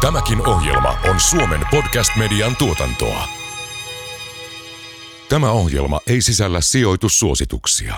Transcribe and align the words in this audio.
Tämäkin 0.00 0.48
ohjelma 0.48 0.98
on 1.10 1.20
Suomen 1.20 1.60
podcast-median 1.70 2.56
tuotantoa. 2.56 3.28
Tämä 5.28 5.50
ohjelma 5.50 6.00
ei 6.06 6.20
sisällä 6.20 6.60
sijoitussuosituksia. 6.60 7.94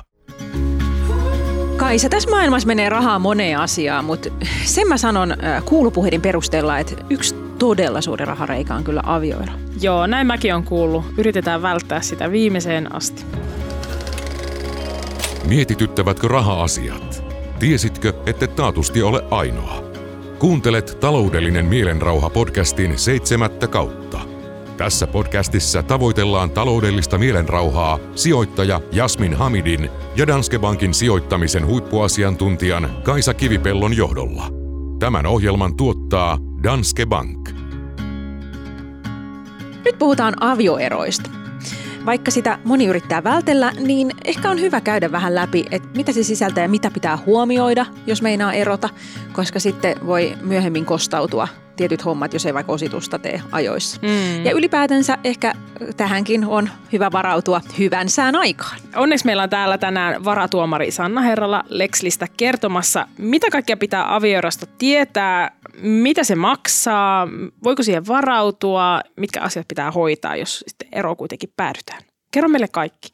Kaisa, 1.76 2.08
tässä 2.08 2.30
maailmassa 2.30 2.66
menee 2.66 2.88
rahaa 2.88 3.18
moneen 3.18 3.58
asiaan, 3.58 4.04
mutta 4.04 4.30
sen 4.64 4.88
mä 4.88 4.96
sanon 4.98 5.32
äh, 5.32 5.64
kuulupuheiden 5.64 6.20
perusteella, 6.20 6.78
että 6.78 6.94
yksi 7.10 7.34
todella 7.58 8.00
suuri 8.00 8.24
rahareikä 8.24 8.74
on 8.74 8.84
kyllä 8.84 9.02
avioero. 9.04 9.52
Joo, 9.80 10.06
näin 10.06 10.26
mäkin 10.26 10.54
on 10.54 10.64
kuullut. 10.64 11.04
Yritetään 11.18 11.62
välttää 11.62 12.00
sitä 12.00 12.30
viimeiseen 12.30 12.94
asti. 12.94 13.24
Mietityttävätkö 15.44 16.28
raha-asiat? 16.28 17.24
Tiesitkö, 17.58 18.12
että 18.26 18.46
taatusti 18.46 19.02
ole 19.02 19.24
ainoa? 19.30 19.91
Kuuntelet 20.42 20.96
taloudellinen 21.00 21.64
mielenrauha 21.64 22.30
podcastin 22.30 22.98
seitsemättä 22.98 23.68
kautta. 23.68 24.20
Tässä 24.76 25.06
podcastissa 25.06 25.82
tavoitellaan 25.82 26.50
taloudellista 26.50 27.18
mielenrauhaa 27.18 27.98
sijoittaja 28.14 28.80
Jasmin 28.92 29.34
Hamidin 29.34 29.90
ja 30.16 30.26
Danske 30.26 30.58
Bankin 30.58 30.94
sijoittamisen 30.94 31.66
huippuasiantuntijan 31.66 32.90
Kaisa 33.02 33.34
Kivipellon 33.34 33.96
johdolla. 33.96 34.44
Tämän 34.98 35.26
ohjelman 35.26 35.76
tuottaa 35.76 36.38
Danske 36.62 37.06
Bank. 37.06 37.50
Nyt 39.84 39.98
puhutaan 39.98 40.34
avioeroista. 40.40 41.41
Vaikka 42.06 42.30
sitä 42.30 42.58
moni 42.64 42.86
yrittää 42.86 43.24
vältellä, 43.24 43.72
niin 43.80 44.10
ehkä 44.24 44.50
on 44.50 44.60
hyvä 44.60 44.80
käydä 44.80 45.12
vähän 45.12 45.34
läpi, 45.34 45.64
että 45.70 45.88
mitä 45.96 46.12
se 46.12 46.22
sisältää 46.22 46.64
ja 46.64 46.68
mitä 46.68 46.90
pitää 46.90 47.18
huomioida, 47.26 47.86
jos 48.06 48.22
meinaa 48.22 48.52
erota, 48.52 48.88
koska 49.32 49.60
sitten 49.60 50.06
voi 50.06 50.38
myöhemmin 50.40 50.84
kostautua 50.84 51.48
tietyt 51.76 52.04
hommat, 52.04 52.32
jos 52.32 52.46
ei 52.46 52.54
vaikka 52.54 52.72
ositusta 52.72 53.18
tee 53.18 53.42
ajoissa. 53.52 54.00
Mm. 54.02 54.44
Ja 54.44 54.52
ylipäätänsä 54.52 55.18
ehkä 55.24 55.54
tähänkin 55.96 56.44
on 56.44 56.70
hyvä 56.92 57.12
varautua 57.12 57.60
hyvän 57.78 58.08
sään 58.08 58.36
aikaan. 58.36 58.76
Onneksi 58.96 59.26
meillä 59.26 59.42
on 59.42 59.50
täällä 59.50 59.78
tänään 59.78 60.24
varatuomari 60.24 60.90
Sanna 60.90 61.20
Herrala 61.20 61.64
Lexlistä 61.68 62.26
kertomassa, 62.36 63.08
mitä 63.18 63.46
kaikkea 63.50 63.76
pitää 63.76 64.14
avioerosta 64.14 64.66
tietää, 64.78 65.50
mitä 65.82 66.24
se 66.24 66.34
maksaa, 66.34 67.28
voiko 67.64 67.82
siihen 67.82 68.06
varautua, 68.06 69.00
mitkä 69.16 69.40
asiat 69.40 69.68
pitää 69.68 69.90
hoitaa, 69.90 70.36
jos 70.36 70.64
sitten 70.68 70.88
ero 70.92 71.16
kuitenkin 71.16 71.52
päädytään. 71.56 72.02
Kerro 72.32 72.48
meille 72.48 72.68
kaikki. 72.68 73.08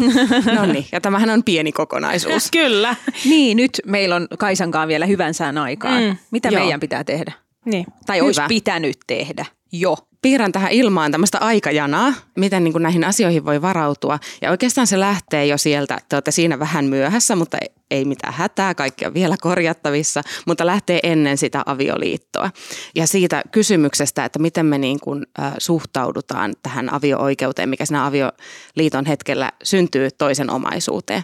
no 0.56 0.66
niin, 0.66 0.86
ja 0.92 1.00
tämähän 1.00 1.30
on 1.30 1.44
pieni 1.44 1.72
kokonaisuus. 1.72 2.50
Kyllä. 2.60 2.96
niin, 3.24 3.56
nyt 3.56 3.80
meillä 3.86 4.16
on 4.16 4.26
Kaisankaan 4.38 4.88
vielä 4.88 5.06
hyvän 5.06 5.34
sään 5.34 5.58
aikaan. 5.58 6.02
Mm, 6.02 6.16
mitä 6.30 6.48
joo. 6.48 6.60
meidän 6.60 6.80
pitää 6.80 7.04
tehdä? 7.04 7.32
Niin. 7.64 7.86
Tai 8.06 8.16
Hyvä. 8.16 8.26
olisi 8.26 8.40
pitänyt 8.48 8.98
tehdä 9.06 9.46
jo. 9.72 9.96
Piirrän 10.22 10.52
tähän 10.52 10.72
ilmaan 10.72 11.12
tämmöistä 11.12 11.38
aikajanaa, 11.38 12.12
miten 12.36 12.64
niin 12.64 12.72
kuin 12.72 12.82
näihin 12.82 13.04
asioihin 13.04 13.44
voi 13.44 13.62
varautua. 13.62 14.18
Ja 14.42 14.50
oikeastaan 14.50 14.86
se 14.86 15.00
lähtee 15.00 15.46
jo 15.46 15.58
sieltä, 15.58 15.98
te 16.08 16.16
olette 16.16 16.30
siinä 16.30 16.58
vähän 16.58 16.84
myöhässä, 16.84 17.36
mutta 17.36 17.58
ei 17.90 18.04
mitään 18.04 18.34
hätää, 18.34 18.74
kaikki 18.74 19.06
on 19.06 19.14
vielä 19.14 19.36
korjattavissa, 19.40 20.22
mutta 20.46 20.66
lähtee 20.66 21.00
ennen 21.02 21.38
sitä 21.38 21.62
avioliittoa. 21.66 22.50
Ja 22.94 23.06
siitä 23.06 23.42
kysymyksestä, 23.52 24.24
että 24.24 24.38
miten 24.38 24.66
me 24.66 24.78
niin 24.78 25.00
kuin, 25.00 25.26
äh, 25.40 25.52
suhtaudutaan 25.58 26.54
tähän 26.62 26.92
avio-oikeuteen, 26.92 27.68
mikä 27.68 27.86
siinä 27.86 28.06
avioliiton 28.06 29.06
hetkellä 29.06 29.52
syntyy 29.62 30.08
toisen 30.18 30.50
omaisuuteen 30.50 31.22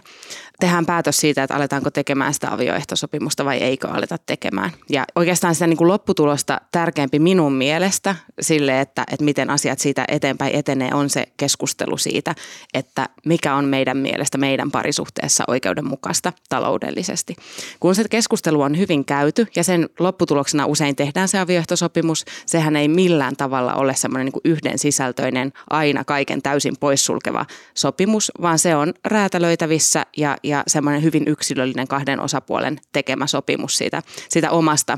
tehdään 0.59 0.85
päätös 0.85 1.17
siitä, 1.17 1.43
että 1.43 1.55
aletaanko 1.55 1.91
tekemään 1.91 2.33
sitä 2.33 2.53
avioehtosopimusta 2.53 3.45
vai 3.45 3.57
eikö 3.57 3.87
aleta 3.87 4.17
tekemään. 4.25 4.71
Ja 4.89 5.05
oikeastaan 5.15 5.55
sitä 5.55 5.67
niin 5.67 5.77
kuin 5.77 5.87
lopputulosta 5.87 6.61
tärkeämpi 6.71 7.19
minun 7.19 7.53
mielestä 7.53 8.15
sille, 8.41 8.81
että, 8.81 9.03
että 9.11 9.25
miten 9.25 9.49
asiat 9.49 9.79
siitä 9.79 10.05
eteenpäin 10.07 10.55
etenee, 10.55 10.89
on 10.93 11.09
se 11.09 11.25
keskustelu 11.37 11.97
siitä, 11.97 12.35
että 12.73 13.09
mikä 13.25 13.55
on 13.55 13.65
meidän 13.65 13.97
mielestä 13.97 14.37
meidän 14.37 14.71
parisuhteessa 14.71 15.43
oikeudenmukaista 15.47 16.33
taloudellisesti. 16.49 17.35
Kun 17.79 17.95
se 17.95 18.03
keskustelu 18.09 18.61
on 18.61 18.77
hyvin 18.77 19.05
käyty 19.05 19.47
ja 19.55 19.63
sen 19.63 19.89
lopputuloksena 19.99 20.65
usein 20.65 20.95
tehdään 20.95 21.27
se 21.27 21.39
avioehtosopimus, 21.39 22.25
sehän 22.45 22.75
ei 22.75 22.87
millään 22.87 23.35
tavalla 23.35 23.73
ole 23.73 23.95
semmoinen 23.95 24.25
niin 24.25 24.53
yhden 24.53 24.79
sisältöinen 24.79 25.53
aina 25.69 26.03
kaiken 26.03 26.41
täysin 26.41 26.75
poissulkeva 26.79 27.45
sopimus, 27.73 28.31
vaan 28.41 28.59
se 28.59 28.75
on 28.75 28.93
räätälöitävissä 29.05 30.05
ja, 30.17 30.37
ja 30.47 30.63
semmoinen 30.67 31.03
hyvin 31.03 31.23
yksilöllinen 31.27 31.87
kahden 31.87 32.19
osapuolen 32.19 32.79
tekemä 32.93 33.27
sopimus 33.27 33.77
siitä, 33.77 34.03
siitä 34.29 34.51
omasta 34.51 34.97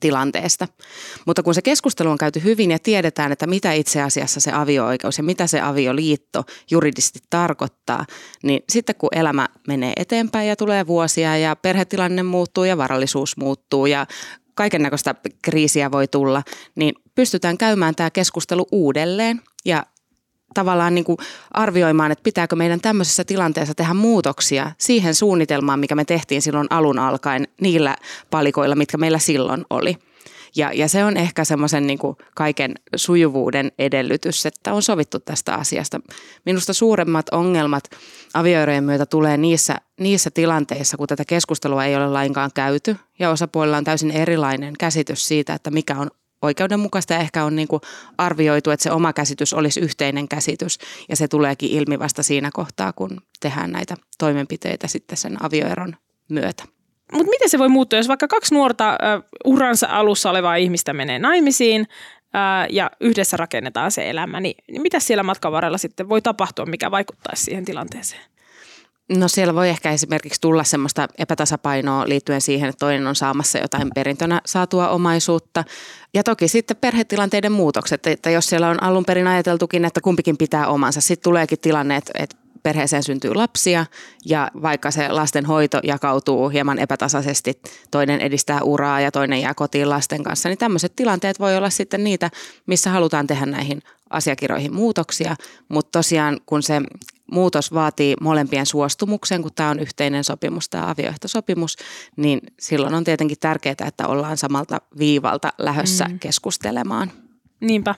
tilanteesta. 0.00 0.68
Mutta 1.26 1.42
kun 1.42 1.54
se 1.54 1.62
keskustelu 1.62 2.10
on 2.10 2.18
käyty 2.18 2.42
hyvin 2.44 2.70
ja 2.70 2.78
tiedetään, 2.78 3.32
että 3.32 3.46
mitä 3.46 3.72
itse 3.72 4.02
asiassa 4.02 4.40
se 4.40 4.52
avio-oikeus 4.52 5.18
ja 5.18 5.24
mitä 5.24 5.46
se 5.46 5.60
avioliitto 5.60 6.44
juridisesti 6.70 7.18
tarkoittaa, 7.30 8.06
niin 8.42 8.62
sitten 8.68 8.94
kun 8.94 9.08
elämä 9.12 9.48
menee 9.68 9.92
eteenpäin 9.96 10.48
ja 10.48 10.56
tulee 10.56 10.86
vuosia 10.86 11.36
ja 11.36 11.56
perhetilanne 11.56 12.22
muuttuu 12.22 12.64
ja 12.64 12.78
varallisuus 12.78 13.36
muuttuu 13.36 13.86
ja 13.86 14.06
kaiken 14.54 14.82
näköistä 14.82 15.14
kriisiä 15.42 15.90
voi 15.92 16.08
tulla, 16.08 16.42
niin 16.74 16.94
pystytään 17.14 17.58
käymään 17.58 17.94
tämä 17.94 18.10
keskustelu 18.10 18.66
uudelleen 18.72 19.40
ja 19.64 19.86
tavallaan 20.56 20.94
niin 20.94 21.04
kuin 21.04 21.18
arvioimaan, 21.50 22.12
että 22.12 22.22
pitääkö 22.22 22.56
meidän 22.56 22.80
tämmöisessä 22.80 23.24
tilanteessa 23.24 23.74
tehdä 23.74 23.94
muutoksia 23.94 24.72
siihen 24.78 25.14
suunnitelmaan, 25.14 25.80
mikä 25.80 25.94
me 25.94 26.04
tehtiin 26.04 26.42
silloin 26.42 26.66
alun 26.70 26.98
alkaen 26.98 27.48
niillä 27.60 27.96
palikoilla, 28.30 28.74
mitkä 28.74 28.96
meillä 28.96 29.18
silloin 29.18 29.64
oli. 29.70 29.96
Ja, 30.56 30.72
ja 30.72 30.88
se 30.88 31.04
on 31.04 31.16
ehkä 31.16 31.44
semmoisen 31.44 31.86
niin 31.86 31.98
kaiken 32.34 32.74
sujuvuuden 32.96 33.72
edellytys, 33.78 34.46
että 34.46 34.72
on 34.72 34.82
sovittu 34.82 35.18
tästä 35.18 35.54
asiasta. 35.54 36.00
Minusta 36.46 36.72
suuremmat 36.72 37.28
ongelmat 37.28 37.84
avioerojen 38.34 38.84
myötä 38.84 39.06
tulee 39.06 39.36
niissä, 39.36 39.76
niissä 40.00 40.30
tilanteissa, 40.30 40.96
kun 40.96 41.06
tätä 41.06 41.24
keskustelua 41.24 41.84
ei 41.84 41.96
ole 41.96 42.08
lainkaan 42.08 42.50
käyty 42.54 42.96
ja 43.18 43.30
osapuolella 43.30 43.76
on 43.76 43.84
täysin 43.84 44.10
erilainen 44.10 44.74
käsitys 44.78 45.28
siitä, 45.28 45.54
että 45.54 45.70
mikä 45.70 45.96
on 45.96 46.10
oikeudenmukaista 46.42 47.14
ja 47.14 47.20
ehkä 47.20 47.44
on 47.44 47.56
niin 47.56 47.68
kuin 47.68 47.82
arvioitu, 48.18 48.70
että 48.70 48.82
se 48.82 48.90
oma 48.92 49.12
käsitys 49.12 49.52
olisi 49.52 49.80
yhteinen 49.80 50.28
käsitys 50.28 50.78
ja 51.08 51.16
se 51.16 51.28
tuleekin 51.28 51.70
ilmi 51.70 51.98
vasta 51.98 52.22
siinä 52.22 52.50
kohtaa, 52.52 52.92
kun 52.92 53.20
tehdään 53.40 53.72
näitä 53.72 53.94
toimenpiteitä 54.18 54.86
sitten 54.86 55.18
sen 55.18 55.44
avioeron 55.44 55.96
myötä. 56.28 56.64
Mutta 57.12 57.30
miten 57.30 57.48
se 57.50 57.58
voi 57.58 57.68
muuttua, 57.68 57.96
jos 57.96 58.08
vaikka 58.08 58.28
kaksi 58.28 58.54
nuorta 58.54 58.92
uh, 58.92 59.52
uransa 59.52 59.86
alussa 59.90 60.30
olevaa 60.30 60.56
ihmistä 60.56 60.92
menee 60.92 61.18
naimisiin 61.18 61.80
uh, 61.80 62.74
ja 62.74 62.90
yhdessä 63.00 63.36
rakennetaan 63.36 63.90
se 63.90 64.10
elämä, 64.10 64.40
niin, 64.40 64.54
niin 64.70 64.82
mitä 64.82 65.00
siellä 65.00 65.22
matkan 65.22 65.52
varrella 65.52 65.78
sitten 65.78 66.08
voi 66.08 66.22
tapahtua, 66.22 66.66
mikä 66.66 66.90
vaikuttaisi 66.90 67.44
siihen 67.44 67.64
tilanteeseen? 67.64 68.22
No 69.08 69.28
siellä 69.28 69.54
voi 69.54 69.68
ehkä 69.68 69.92
esimerkiksi 69.92 70.40
tulla 70.40 70.64
semmoista 70.64 71.08
epätasapainoa 71.18 72.08
liittyen 72.08 72.40
siihen, 72.40 72.68
että 72.68 72.78
toinen 72.78 73.06
on 73.06 73.16
saamassa 73.16 73.58
jotain 73.58 73.90
perintönä 73.94 74.40
saatua 74.46 74.88
omaisuutta. 74.88 75.64
Ja 76.14 76.22
toki 76.22 76.48
sitten 76.48 76.76
perhetilanteiden 76.76 77.52
muutokset, 77.52 78.06
että 78.06 78.30
jos 78.30 78.46
siellä 78.46 78.68
on 78.68 78.82
alun 78.82 79.04
perin 79.04 79.26
ajateltukin, 79.26 79.84
että 79.84 80.00
kumpikin 80.00 80.36
pitää 80.36 80.66
omansa, 80.66 81.00
sitten 81.00 81.24
tuleekin 81.24 81.58
tilanne, 81.60 81.96
että, 81.96 82.36
perheeseen 82.66 83.02
syntyy 83.02 83.34
lapsia 83.34 83.86
ja 84.24 84.50
vaikka 84.62 84.90
se 84.90 85.08
lasten 85.08 85.44
hoito 85.44 85.80
jakautuu 85.82 86.48
hieman 86.48 86.78
epätasaisesti, 86.78 87.60
toinen 87.90 88.20
edistää 88.20 88.62
uraa 88.62 89.00
ja 89.00 89.10
toinen 89.10 89.40
jää 89.40 89.54
kotiin 89.54 89.90
lasten 89.90 90.22
kanssa, 90.22 90.48
niin 90.48 90.58
tämmöiset 90.58 90.96
tilanteet 90.96 91.40
voi 91.40 91.56
olla 91.56 91.70
sitten 91.70 92.04
niitä, 92.04 92.30
missä 92.66 92.90
halutaan 92.90 93.26
tehdä 93.26 93.46
näihin 93.46 93.82
asiakirjoihin 94.10 94.74
muutoksia, 94.74 95.36
mutta 95.68 95.98
tosiaan 95.98 96.40
kun 96.46 96.62
se 96.62 96.80
muutos 97.32 97.74
vaatii 97.74 98.14
molempien 98.20 98.66
suostumuksen, 98.66 99.42
kun 99.42 99.50
tämä 99.54 99.70
on 99.70 99.80
yhteinen 99.80 100.24
sopimus, 100.24 100.68
tämä 100.68 100.90
avioehtosopimus, 100.90 101.76
niin 102.16 102.40
silloin 102.60 102.94
on 102.94 103.04
tietenkin 103.04 103.38
tärkeää, 103.40 103.76
että 103.86 104.06
ollaan 104.06 104.36
samalta 104.36 104.78
viivalta 104.98 105.52
lähössä 105.58 106.04
mm. 106.04 106.18
keskustelemaan. 106.18 107.12
Niinpä. 107.60 107.94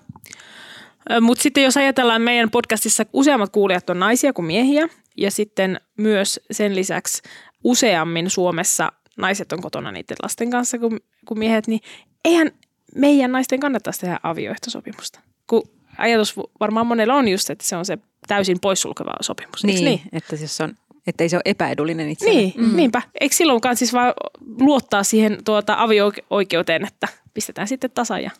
Mutta 1.20 1.42
sitten 1.42 1.64
jos 1.64 1.76
ajatellaan 1.76 2.22
meidän 2.22 2.50
podcastissa, 2.50 3.06
useammat 3.12 3.50
kuulijat 3.50 3.90
on 3.90 3.98
naisia 3.98 4.32
kuin 4.32 4.46
miehiä 4.46 4.88
ja 5.16 5.30
sitten 5.30 5.80
myös 5.96 6.40
sen 6.50 6.74
lisäksi 6.74 7.22
useammin 7.64 8.30
Suomessa 8.30 8.92
naiset 9.16 9.52
on 9.52 9.62
kotona 9.62 9.92
niiden 9.92 10.16
lasten 10.22 10.50
kanssa 10.50 10.78
kuin, 10.78 11.00
kuin 11.26 11.38
miehet, 11.38 11.66
niin 11.66 11.80
eihän 12.24 12.50
meidän 12.94 13.32
naisten 13.32 13.60
kannattaisi 13.60 14.00
tehdä 14.00 14.20
avioehtosopimusta. 14.22 15.20
Kun 15.46 15.62
ajatus 15.98 16.36
varmaan 16.60 16.86
monella 16.86 17.14
on 17.14 17.28
just, 17.28 17.50
että 17.50 17.64
se 17.64 17.76
on 17.76 17.84
se 17.84 17.98
täysin 18.26 18.60
poissulkeva 18.60 19.12
sopimus. 19.20 19.64
Niin, 19.64 19.84
niin? 19.84 20.00
Että, 20.12 20.36
jos 20.36 20.60
on, 20.60 20.74
että 21.06 21.24
ei 21.24 21.28
se 21.28 21.36
ole 21.36 21.42
epäedullinen 21.44 22.08
itse. 22.08 22.30
Niin, 22.30 22.52
mm. 22.56 22.76
niinpä. 22.76 23.02
Eikö 23.20 23.36
silloinkaan 23.36 23.76
siis 23.76 23.92
vaan 23.92 24.14
luottaa 24.60 25.02
siihen 25.02 25.38
tuota 25.44 25.74
avio-oikeuteen, 25.78 26.86
että 26.86 27.08
pistetään 27.34 27.68
sitten 27.68 27.90
tasa 27.90 28.18
ja 28.18 28.30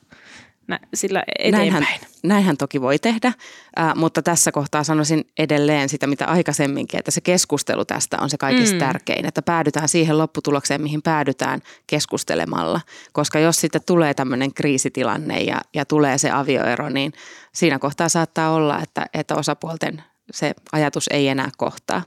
nä, 0.69 0.79
sillä 0.95 1.23
eteenpäin. 1.39 1.73
Näinhän, 1.73 1.99
näinhän 2.23 2.57
toki 2.57 2.81
voi 2.81 2.99
tehdä, 2.99 3.33
äh, 3.81 3.95
mutta 3.95 4.23
tässä 4.23 4.53
kohtaa 4.53 4.85
sanoisin 4.85 5.25
edelleen 5.39 5.89
sitä, 5.89 6.07
mitä 6.07 6.27
aikaisemminkin, 6.27 6.99
että 6.99 7.11
se 7.11 7.21
keskustelu 7.21 7.85
tästä 7.85 8.17
on 8.21 8.31
se 8.31 8.39
kaikista 8.39 8.75
mm. 8.75 8.79
tärkein, 8.79 9.27
että 9.27 9.43
päädytään 9.43 9.89
siihen 9.89 10.19
lopputulokseen, 10.19 10.83
mihin 10.83 11.03
päädytään 11.03 11.61
keskustelemalla. 11.87 12.81
Koska 13.13 13.39
jos 13.39 13.61
sitten 13.61 13.83
tulee 13.87 14.15
tämmöinen 14.15 14.55
kriisitilanne 14.55 15.41
ja, 15.41 15.61
ja 15.75 15.85
tulee 15.85 16.19
se 16.19 16.31
avioero, 16.31 16.89
niin 16.89 17.13
siinä 17.55 17.79
kohtaa 17.79 18.09
saattaa 18.09 18.51
olla, 18.51 18.83
että, 18.83 19.07
että 19.15 19.35
osapuolten 19.35 20.03
se 20.31 20.55
ajatus 20.73 21.09
ei 21.11 21.29
enää 21.29 21.51
kohtaa. 21.57 22.03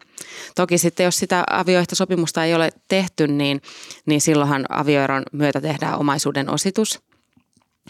Toki 0.56 0.78
sitten 0.78 1.04
jos 1.04 1.18
sitä 1.18 1.44
avioehtosopimusta 1.50 2.46
ei 2.46 2.54
ole 2.54 2.70
tehty, 2.88 3.28
niin, 3.28 3.62
niin 4.06 4.22
silloinhan 4.22 4.66
avioeron 4.70 5.24
myötä 5.32 5.62
tehdään 5.62 6.00
omaisuuden 6.00 6.50
ositus. 6.50 7.11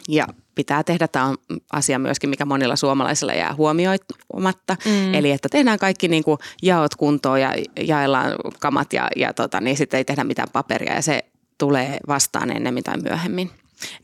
Ja 0.10 0.28
pitää 0.56 0.84
tehdä, 0.84 1.08
tämä 1.08 1.26
on 1.26 1.38
asia 1.74 2.00
myöskin, 2.00 2.30
mikä 2.30 2.46
monilla 2.46 2.76
suomalaisilla 2.76 3.34
jää 3.34 3.56
huomioimatta. 3.56 4.78
Mm. 4.86 5.14
Eli 5.14 5.32
että 5.32 5.50
tehdään 5.50 5.80
kaikki 5.80 6.08
niin 6.08 6.24
kuin 6.24 6.38
jaot 6.62 6.96
kuntoon 6.96 7.42
ja 7.42 7.54
jaellaan 7.80 8.36
kamat 8.60 8.94
ja, 8.94 9.08
ja 9.16 9.34
tota, 9.34 9.62
niin 9.62 9.78
sitten 9.78 9.98
ei 9.98 10.06
tehdä 10.06 10.24
mitään 10.24 10.48
paperia 10.54 10.94
ja 10.94 11.02
se 11.02 11.26
tulee 11.58 11.98
vastaan 12.08 12.52
ennemmin 12.52 12.84
tai 12.84 12.98
myöhemmin. 12.98 13.52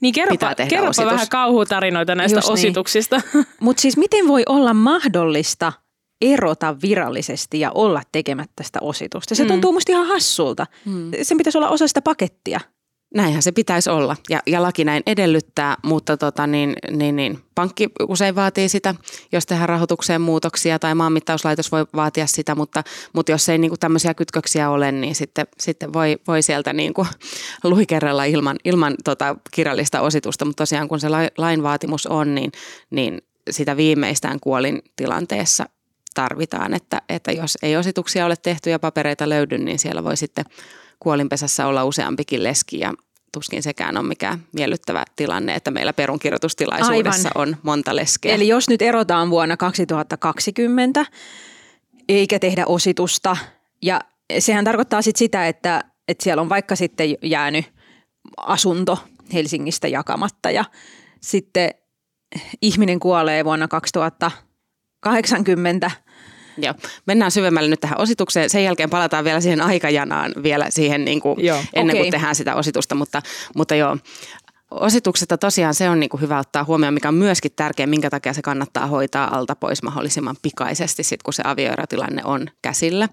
Niin 0.01 0.13
kerropa, 0.13 0.55
kerropa 0.69 1.05
vähän 1.05 1.29
kauhutarinoita 1.29 2.15
näistä 2.15 2.37
Just 2.37 2.47
niin. 2.47 2.53
osituksista. 2.53 3.21
Niin. 3.33 3.45
Mutta 3.59 3.81
siis 3.81 3.97
miten 3.97 4.27
voi 4.27 4.43
olla 4.47 4.73
mahdollista– 4.73 5.73
erota 6.21 6.75
virallisesti 6.81 7.59
ja 7.59 7.71
olla 7.75 8.01
tekemättä 8.11 8.63
sitä 8.63 8.79
ositusta. 8.81 9.35
Se 9.35 9.43
mm. 9.43 9.47
tuntuu 9.47 9.73
musta 9.73 9.91
ihan 9.91 10.07
hassulta. 10.07 10.67
Mm. 10.85 11.11
Sen 11.21 11.37
pitäisi 11.37 11.57
olla 11.57 11.69
osa 11.69 11.87
sitä 11.87 12.01
pakettia. 12.01 12.59
Näinhän 13.15 13.41
se 13.41 13.51
pitäisi 13.51 13.89
olla. 13.89 14.15
Ja, 14.29 14.39
ja 14.47 14.61
laki 14.61 14.83
näin 14.83 15.03
edellyttää, 15.05 15.75
mutta 15.83 16.17
tota, 16.17 16.47
niin, 16.47 16.75
niin, 16.91 17.15
niin, 17.15 17.39
pankki 17.55 17.89
usein 18.07 18.35
vaatii 18.35 18.69
sitä, 18.69 18.95
jos 19.31 19.45
tehdään 19.45 19.69
rahoitukseen 19.69 20.21
muutoksia 20.21 20.79
tai 20.79 20.95
maanmittauslaitos 20.95 21.71
voi 21.71 21.85
vaatia 21.95 22.27
sitä, 22.27 22.55
mutta, 22.55 22.83
mutta 23.13 23.31
jos 23.31 23.49
ei 23.49 23.57
niin 23.57 23.71
kuin 23.71 23.79
tämmöisiä 23.79 24.13
kytköksiä 24.13 24.69
ole, 24.69 24.91
niin 24.91 25.15
sitten, 25.15 25.47
sitten 25.59 25.93
voi, 25.93 26.17
voi 26.27 26.41
sieltä 26.41 26.73
niin 26.73 26.93
kuin 26.93 27.07
luikerrella 27.63 28.23
ilman, 28.23 28.57
ilman 28.65 28.95
tota 29.03 29.35
kirjallista 29.51 30.01
ositusta, 30.01 30.45
mutta 30.45 30.61
tosiaan 30.61 30.87
kun 30.87 30.99
se 30.99 31.07
lain 31.37 31.63
vaatimus 31.63 32.07
on, 32.07 32.35
niin, 32.35 32.51
niin 32.89 33.21
sitä 33.49 33.77
viimeistään 33.77 34.39
kuolin 34.39 34.81
tilanteessa 34.95 35.65
tarvitaan, 36.13 36.73
että, 36.73 37.01
että 37.09 37.31
jos 37.31 37.57
ei 37.61 37.77
osituksia 37.77 38.25
ole 38.25 38.35
tehty 38.35 38.69
ja 38.69 38.79
papereita 38.79 39.29
löydy, 39.29 39.57
niin 39.57 39.79
siellä 39.79 40.03
voi 40.03 40.17
sitten 40.17 40.45
kuolinpesässä 40.99 41.67
olla 41.67 41.85
useampikin 41.85 42.43
leski 42.43 42.79
ja 42.79 42.93
tuskin 43.31 43.63
sekään 43.63 43.97
on 43.97 44.05
mikään 44.05 44.43
miellyttävä 44.53 45.03
tilanne, 45.15 45.55
että 45.55 45.71
meillä 45.71 45.93
perunkirjoitustilaisuudessa 45.93 47.29
Aivan. 47.35 47.49
on 47.49 47.57
monta 47.63 47.95
leskeä. 47.95 48.35
Eli 48.35 48.47
jos 48.47 48.69
nyt 48.69 48.81
erotaan 48.81 49.29
vuonna 49.29 49.57
2020 49.57 51.05
eikä 52.09 52.39
tehdä 52.39 52.65
ositusta 52.65 53.37
ja 53.81 54.01
sehän 54.39 54.65
tarkoittaa 54.65 55.01
sitten 55.01 55.19
sitä, 55.19 55.47
että, 55.47 55.83
että 56.07 56.23
siellä 56.23 56.41
on 56.41 56.49
vaikka 56.49 56.75
sitten 56.75 57.15
jäänyt 57.23 57.65
asunto 58.37 58.99
Helsingistä 59.33 59.87
jakamatta 59.87 60.51
ja 60.51 60.65
sitten 61.21 61.69
ihminen 62.61 62.99
kuolee 62.99 63.45
vuonna 63.45 63.67
2080 63.67 65.91
Joo. 66.57 66.73
Mennään 67.05 67.31
syvemmälle 67.31 67.69
nyt 67.69 67.79
tähän 67.79 68.01
ositukseen. 68.01 68.49
Sen 68.49 68.63
jälkeen 68.63 68.89
palataan 68.89 69.25
vielä 69.25 69.41
siihen 69.41 69.61
aikajanaan 69.61 70.31
vielä 70.43 70.65
siihen 70.69 71.05
niin 71.05 71.21
kuin 71.21 71.45
joo, 71.45 71.63
ennen 71.73 71.95
okay. 71.95 72.03
kuin 72.03 72.11
tehdään 72.11 72.35
sitä 72.35 72.55
ositusta. 72.55 72.95
Mutta, 72.95 73.21
mutta 73.55 73.75
joo, 73.75 73.97
osituksesta 74.71 75.37
tosiaan 75.37 75.73
se 75.73 75.89
on 75.89 75.99
niin 75.99 76.09
kuin 76.09 76.21
hyvä 76.21 76.39
ottaa 76.39 76.63
huomioon, 76.63 76.93
mikä 76.93 77.07
on 77.07 77.13
myöskin 77.13 77.51
tärkeä, 77.55 77.87
minkä 77.87 78.09
takia 78.09 78.33
se 78.33 78.41
kannattaa 78.41 78.87
hoitaa 78.87 79.37
alta 79.37 79.55
pois 79.55 79.83
mahdollisimman 79.83 80.35
pikaisesti, 80.41 81.03
sit 81.03 81.23
kun 81.23 81.33
se 81.33 81.43
avioerotilanne 81.45 82.21
on 82.25 82.47
käsillä. 82.61 83.09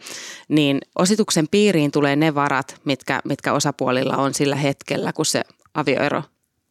Niin 0.48 0.80
osituksen 0.98 1.48
piiriin 1.50 1.90
tulee 1.90 2.16
ne 2.16 2.34
varat, 2.34 2.80
mitkä, 2.84 3.20
mitkä 3.24 3.52
osapuolilla 3.52 4.16
on 4.16 4.34
sillä 4.34 4.56
hetkellä, 4.56 5.12
kun 5.12 5.26
se 5.26 5.42
avioero 5.74 6.22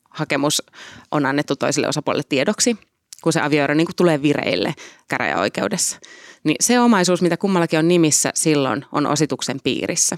hakemus 0.09 0.63
on 1.11 1.25
annettu 1.25 1.55
toiselle 1.55 1.87
osapuolelle 1.87 2.23
tiedoksi, 2.29 2.77
kun 3.23 3.33
se 3.33 3.41
avioero 3.41 3.73
niin 3.73 3.87
kuin 3.87 3.95
tulee 3.95 4.21
vireille 4.21 4.75
käräjäoikeudessa 5.07 5.99
niin 6.43 6.55
se 6.59 6.79
omaisuus, 6.79 7.21
mitä 7.21 7.37
kummallakin 7.37 7.79
on 7.79 7.87
nimissä 7.87 8.31
silloin, 8.35 8.85
on 8.91 9.07
osituksen 9.07 9.59
piirissä. 9.63 10.17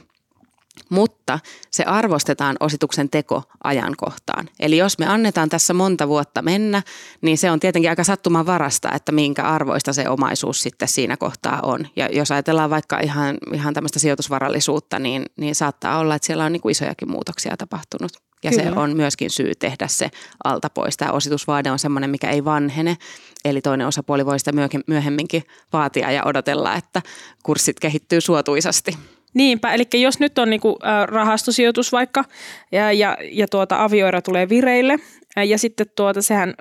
Mutta 0.89 1.39
se 1.72 1.83
arvostetaan 1.83 2.56
osituksen 2.60 3.10
teko 3.10 3.44
ajankohtaan. 3.63 4.50
Eli 4.60 4.77
jos 4.77 5.00
me 5.00 5.06
annetaan 5.07 5.50
tässä 5.50 5.74
monta 5.74 6.07
vuotta 6.07 6.42
mennä, 6.42 6.83
niin 7.22 7.38
se 7.38 7.51
on 7.51 7.60
tietenkin 7.60 7.89
aika 7.89 8.04
sattuman 8.04 8.45
varasta, 8.45 8.92
että 8.92 9.12
minkä 9.12 9.44
arvoista 9.44 9.94
se 9.94 10.10
omaisuus 10.10 10.62
sitten 10.62 10.88
siinä 10.88 11.18
kohtaa 11.18 11.60
on. 11.63 11.88
Ja 11.95 12.10
jos 12.12 12.31
ajatellaan 12.31 12.69
vaikka 12.69 13.00
ihan, 13.00 13.38
ihan 13.54 13.74
tämmöistä 13.74 14.00
sijoitusvarallisuutta, 14.00 15.00
niin, 15.00 15.25
niin 15.38 15.56
saattaa 15.56 16.00
olla, 16.00 16.16
että 16.16 16.25
siellä 16.25 16.45
on 16.45 16.51
niin 16.51 16.62
kuin 16.62 16.72
isojakin 16.72 17.12
muutoksia 17.12 17.57
tapahtunut. 17.57 18.12
Ja 18.45 18.51
Kyllä. 18.51 18.63
se 18.63 18.71
on 18.80 18.95
myöskin 18.95 19.30
syy 19.30 19.51
tehdä 19.59 19.88
se 19.88 20.09
alta 20.44 20.69
pois. 20.69 20.97
Tämä 20.97 21.12
ositusvaade 21.12 21.71
on 21.71 21.80
semmoinen, 21.80 22.09
mikä 22.09 22.30
ei 22.30 22.45
vanhene. 22.45 22.97
Eli 23.45 23.62
toinen 23.62 23.88
osapuoli 23.88 24.25
voi 24.25 24.39
sitä 24.39 24.51
myöhemminkin 24.88 25.44
vaatia 25.74 26.12
ja 26.12 26.24
odotella, 26.25 26.75
että 26.75 27.01
kurssit 27.44 27.80
kehittyy 27.80 28.21
suotuisasti. 28.21 28.97
Niinpä, 29.33 29.74
eli 29.74 30.01
jos 30.01 30.19
nyt 30.19 30.38
on 30.38 30.50
niinku, 30.50 30.80
rahastosijoitus 31.06 31.92
vaikka 31.92 32.25
ja, 32.71 32.92
ja, 32.92 33.18
ja 33.31 33.47
tuota, 33.47 33.83
avioira 33.83 34.21
tulee 34.21 34.50
vireille 34.50 35.00
ja 35.43 35.57
sitten 35.57 35.85
tuota, 35.95 36.21
sehän 36.21 36.53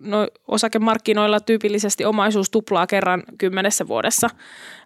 no, 0.00 0.28
osakemarkkinoilla 0.48 1.40
tyypillisesti 1.40 2.04
omaisuus 2.04 2.50
tuplaa 2.50 2.86
kerran 2.86 3.22
kymmenessä 3.38 3.88
vuodessa 3.88 4.30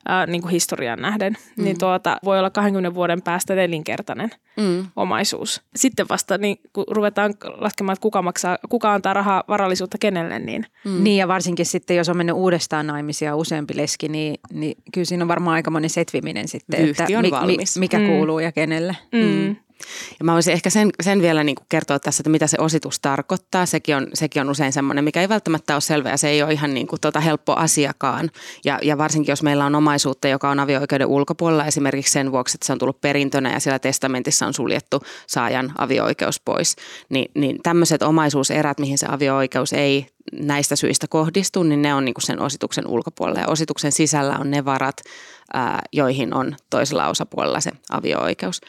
ää, 0.09 0.27
niin 0.27 0.43
kuin 0.43 0.53
historian 0.53 0.99
nähden, 0.99 1.37
mm. 1.57 1.65
niin 1.65 1.79
tuota, 1.79 2.17
voi 2.25 2.39
olla 2.39 2.51
20 2.51 2.95
vuoden 2.95 3.23
päästä 3.23 3.55
nelinkertainen 3.55 4.31
mm. 4.57 4.87
omaisuus. 4.97 5.63
Sitten 5.77 6.07
vasta 6.09 6.39
niin, 6.39 6.57
kun 6.73 6.85
ruvetaan 6.91 7.35
laskemaan, 7.45 7.93
että 7.93 8.03
kuka, 8.03 8.23
maksaa, 8.23 8.59
kuka 8.69 8.95
antaa 8.95 9.15
rahaa 9.15 9.45
varallisuutta 9.49 9.99
kenelle. 10.01 10.39
Niin. 10.39 10.67
Mm. 10.85 11.05
niin 11.05 11.17
ja 11.17 11.29
varsinkin 11.29 11.67
sitten, 11.67 11.97
jos 11.97 12.09
on 12.09 12.17
mennyt 12.17 12.37
uudestaan 12.37 12.87
naimisia 12.87 13.37
useampi 13.37 13.77
leski, 13.77 14.09
niin, 14.09 14.35
niin 14.53 14.77
kyllä 14.95 15.05
siinä 15.05 15.25
on 15.25 15.29
varmaan 15.29 15.55
aika 15.55 15.71
moni 15.71 15.89
setviminen 15.89 16.49
sitten, 16.49 16.89
että 16.89 17.07
mi, 17.07 17.31
mi, 17.47 17.65
mikä 17.79 17.99
mm. 17.99 18.07
kuuluu 18.07 18.39
ja 18.39 18.53
kenelle. 18.53 18.97
Mm. 19.13 19.21
Mm. 19.21 19.57
Ja 20.19 20.25
mä 20.25 20.33
voisin 20.33 20.53
ehkä 20.53 20.71
sen, 20.71 20.91
sen 21.03 21.23
vielä 21.23 21.45
niin 21.45 21.57
kuin 21.57 21.67
kertoa 21.69 21.99
tässä, 21.99 22.21
että 22.21 22.31
mitä 22.31 22.47
se 22.47 22.57
ositus 22.61 23.01
tarkoittaa. 23.01 23.67
Sekin 23.67 23.97
on, 23.97 24.07
sekin 24.15 24.43
on 24.43 24.51
usein 24.51 24.73
semmoinen, 24.73 25.05
mikä 25.05 25.21
ei 25.21 25.29
välttämättä 25.29 25.75
ole 25.75 25.81
selvä 25.81 26.11
ja 26.11 26.17
se 26.17 26.29
ei 26.29 26.43
ole 26.43 26.53
ihan 26.53 26.75
niin 26.75 26.87
kuin 26.87 27.01
tota 27.01 27.21
helppo 27.21 27.53
asiakaan. 27.53 28.31
Ja, 28.65 28.79
ja 28.83 28.99
varsinkin 28.99 29.33
jos 29.33 29.43
meillä 29.43 29.67
on 29.67 29.75
omaisuutta, 29.75 30.29
joka 30.29 30.51
on 30.51 30.61
avio-oikeuden 30.61 31.07
ulkopuolella 31.07 31.67
esimerkiksi 31.67 32.13
sen 32.13 32.33
vuoksi, 32.33 32.57
että 32.57 32.67
se 32.67 32.73
on 32.73 32.79
tullut 32.79 33.01
perintönä 33.01 33.53
ja 33.53 33.61
siellä 33.61 33.79
testamentissa 33.79 34.47
on 34.47 34.55
suljettu 34.55 35.03
saajan 35.27 35.73
avio-oikeus 35.79 36.41
pois, 36.41 36.77
niin, 37.09 37.31
niin 37.35 37.63
tämmöiset 37.63 38.03
omaisuuserät, 38.03 38.79
mihin 38.79 38.99
se 38.99 39.07
avio-oikeus 39.11 39.73
ei 39.73 40.07
näistä 40.33 40.77
syistä 40.77 41.07
kohdistu, 41.09 41.63
niin 41.63 41.83
ne 41.83 41.95
on 41.95 42.05
niin 42.05 42.15
kuin 42.15 42.23
sen 42.23 42.41
osituksen 42.41 42.87
ulkopuolella. 42.87 43.41
Ja 43.41 43.49
osituksen 43.49 43.93
sisällä 43.93 44.37
on 44.41 44.51
ne 44.51 44.65
varat, 44.65 44.97
joihin 45.93 46.35
on 46.35 46.57
toisella 46.71 47.09
osapuolella 47.09 47.61
se 47.61 47.71
avio-oikeus. 47.91 48.61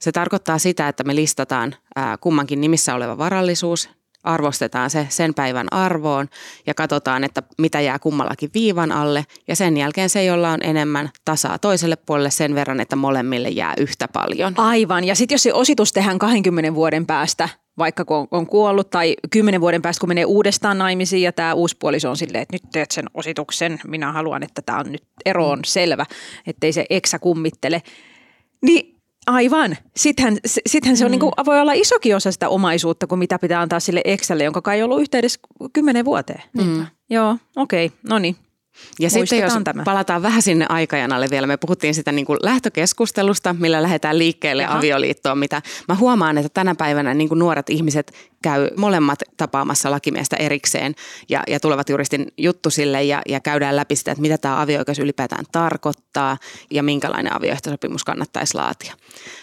Se 0.00 0.12
tarkoittaa 0.12 0.58
sitä, 0.58 0.88
että 0.88 1.04
me 1.04 1.14
listataan 1.14 1.74
kummankin 2.20 2.60
nimissä 2.60 2.94
oleva 2.94 3.18
varallisuus, 3.18 3.90
arvostetaan 4.24 4.90
se 4.90 5.06
sen 5.10 5.34
päivän 5.34 5.72
arvoon 5.72 6.28
ja 6.66 6.74
katsotaan, 6.74 7.24
että 7.24 7.42
mitä 7.58 7.80
jää 7.80 7.98
kummallakin 7.98 8.50
viivan 8.54 8.92
alle. 8.92 9.26
Ja 9.48 9.56
sen 9.56 9.76
jälkeen 9.76 10.10
se, 10.10 10.24
jolla 10.24 10.50
on 10.50 10.60
enemmän, 10.62 11.10
tasaa 11.24 11.58
toiselle 11.58 11.96
puolelle 11.96 12.30
sen 12.30 12.54
verran, 12.54 12.80
että 12.80 12.96
molemmille 12.96 13.48
jää 13.48 13.74
yhtä 13.78 14.08
paljon. 14.08 14.54
Aivan. 14.56 15.04
Ja 15.04 15.14
sitten 15.14 15.34
jos 15.34 15.42
se 15.42 15.52
ositus 15.52 15.92
tehdään 15.92 16.18
20 16.18 16.74
vuoden 16.74 17.06
päästä, 17.06 17.48
vaikka 17.78 18.04
kun 18.04 18.28
on 18.30 18.46
kuollut 18.46 18.90
tai 18.90 19.16
kymmenen 19.30 19.60
vuoden 19.60 19.82
päästä, 19.82 20.00
kun 20.00 20.08
menee 20.08 20.24
uudestaan 20.24 20.78
naimisiin 20.78 21.22
ja 21.22 21.32
tämä 21.32 21.54
uusi 21.54 21.76
puoliso 21.78 22.10
on 22.10 22.16
silleen, 22.16 22.42
että 22.42 22.54
nyt 22.54 22.62
teet 22.72 22.90
sen 22.90 23.04
osituksen, 23.14 23.80
minä 23.86 24.12
haluan, 24.12 24.42
että 24.42 24.62
tämä 24.62 24.78
on 24.78 24.92
nyt 24.92 25.04
ero 25.26 25.48
on 25.48 25.60
selvä, 25.64 26.06
ettei 26.46 26.72
se 26.72 26.86
eksä 26.90 27.18
kummittele. 27.18 27.82
Niin 28.62 28.92
Aivan. 29.26 29.76
Sittenhän, 29.96 30.36
sittenhän 30.46 30.96
se 30.96 31.04
on, 31.04 31.10
mm. 31.10 31.12
niin 31.12 31.20
kuin, 31.20 31.32
voi 31.46 31.60
olla 31.60 31.72
isokin 31.72 32.16
osa 32.16 32.32
sitä 32.32 32.48
omaisuutta 32.48 33.06
kuin 33.06 33.18
mitä 33.18 33.38
pitää 33.38 33.60
antaa 33.60 33.80
sille 33.80 34.00
Exelle, 34.04 34.44
jonka 34.44 34.62
kai 34.62 34.76
ei 34.76 34.82
ollut 34.82 35.00
yhteydessä 35.00 35.40
kymmenen 35.72 36.04
vuoteen. 36.04 36.42
Mm. 36.58 36.86
Joo, 37.10 37.36
okei. 37.56 37.86
Okay. 37.86 37.98
No 38.08 38.18
niin. 38.18 38.36
Ja 39.00 39.10
sitten 39.10 39.38
jos 39.38 39.52
tämä. 39.64 39.82
palataan 39.82 40.22
vähän 40.22 40.42
sinne 40.42 40.66
aikajanalle 40.68 41.26
vielä, 41.30 41.46
me 41.46 41.56
puhuttiin 41.56 41.94
sitä 41.94 42.12
niin 42.12 42.26
kuin 42.26 42.38
lähtökeskustelusta, 42.42 43.54
millä 43.58 43.82
lähdetään 43.82 44.18
liikkeelle 44.18 44.62
Jaha. 44.62 44.78
avioliittoon, 44.78 45.38
mitä 45.38 45.62
mä 45.88 45.94
huomaan, 45.94 46.38
että 46.38 46.48
tänä 46.54 46.74
päivänä 46.74 47.14
niin 47.14 47.28
kuin 47.28 47.38
nuoret 47.38 47.70
ihmiset 47.70 48.12
käy 48.42 48.68
molemmat 48.76 49.18
tapaamassa 49.36 49.90
lakimiestä 49.90 50.36
erikseen 50.36 50.94
ja, 51.28 51.42
ja 51.48 51.60
tulevat 51.60 51.88
juristin 51.88 52.26
juttusille 52.38 53.02
ja, 53.02 53.22
ja 53.28 53.40
käydään 53.40 53.76
läpi 53.76 53.96
sitä, 53.96 54.10
että 54.10 54.22
mitä 54.22 54.38
tämä 54.38 54.60
avioikeus 54.60 54.98
ylipäätään 54.98 55.44
tarkoittaa 55.52 56.36
ja 56.70 56.82
minkälainen 56.82 57.36
avioehtosopimus 57.36 58.04
kannattaisi 58.04 58.54
laatia. 58.54 58.94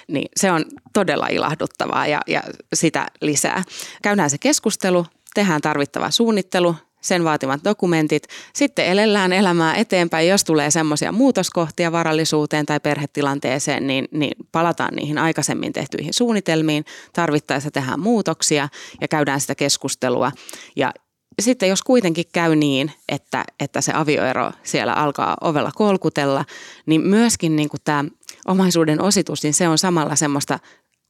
Niin 0.08 0.30
se 0.38 0.52
on 0.52 0.66
todella 0.94 1.28
ilahduttavaa 1.28 2.08
ja, 2.08 2.22
ja 2.28 2.44
sitä 2.74 3.08
lisää. 3.22 3.64
Käydään 4.02 4.30
se 4.30 4.38
keskustelu 4.38 5.06
tehdään 5.34 5.62
tarvittava 5.62 6.12
suunnittelu, 6.12 6.76
sen 7.02 7.24
vaatimat 7.24 7.64
dokumentit. 7.64 8.24
Sitten 8.54 8.86
elellään 8.86 9.34
elämää 9.34 9.76
eteenpäin. 9.76 10.28
Jos 10.28 10.44
tulee 10.44 10.72
semmoisia 10.72 11.12
muutoskohtia 11.12 11.92
varallisuuteen 11.92 12.66
tai 12.66 12.80
perhetilanteeseen, 12.80 13.88
niin, 13.88 14.08
niin 14.12 14.32
palataan 14.52 14.96
niihin 14.96 15.18
aikaisemmin 15.18 15.74
tehtyihin 15.74 16.14
suunnitelmiin. 16.14 16.86
Tarvittaessa 17.14 17.72
tehdään 17.72 18.00
muutoksia 18.00 18.70
ja 19.02 19.08
käydään 19.08 19.42
sitä 19.42 19.56
keskustelua. 19.56 20.32
Ja 20.76 20.94
sitten 21.42 21.70
jos 21.70 21.82
kuitenkin 21.82 22.26
käy 22.34 22.56
niin, 22.56 22.92
että, 23.10 23.46
että 23.60 23.82
se 23.82 23.92
avioero 23.96 24.52
siellä 24.64 24.94
alkaa 24.94 25.38
ovella 25.42 25.72
kolkutella, 25.76 26.46
niin 26.86 27.02
myöskin 27.02 27.56
niin 27.56 27.70
kuin 27.70 27.82
tämä 27.84 28.06
omaisuuden 28.48 29.02
ositus, 29.02 29.44
niin 29.44 29.54
se 29.54 29.68
on 29.68 29.78
samalla 29.78 30.16
semmoista 30.16 30.60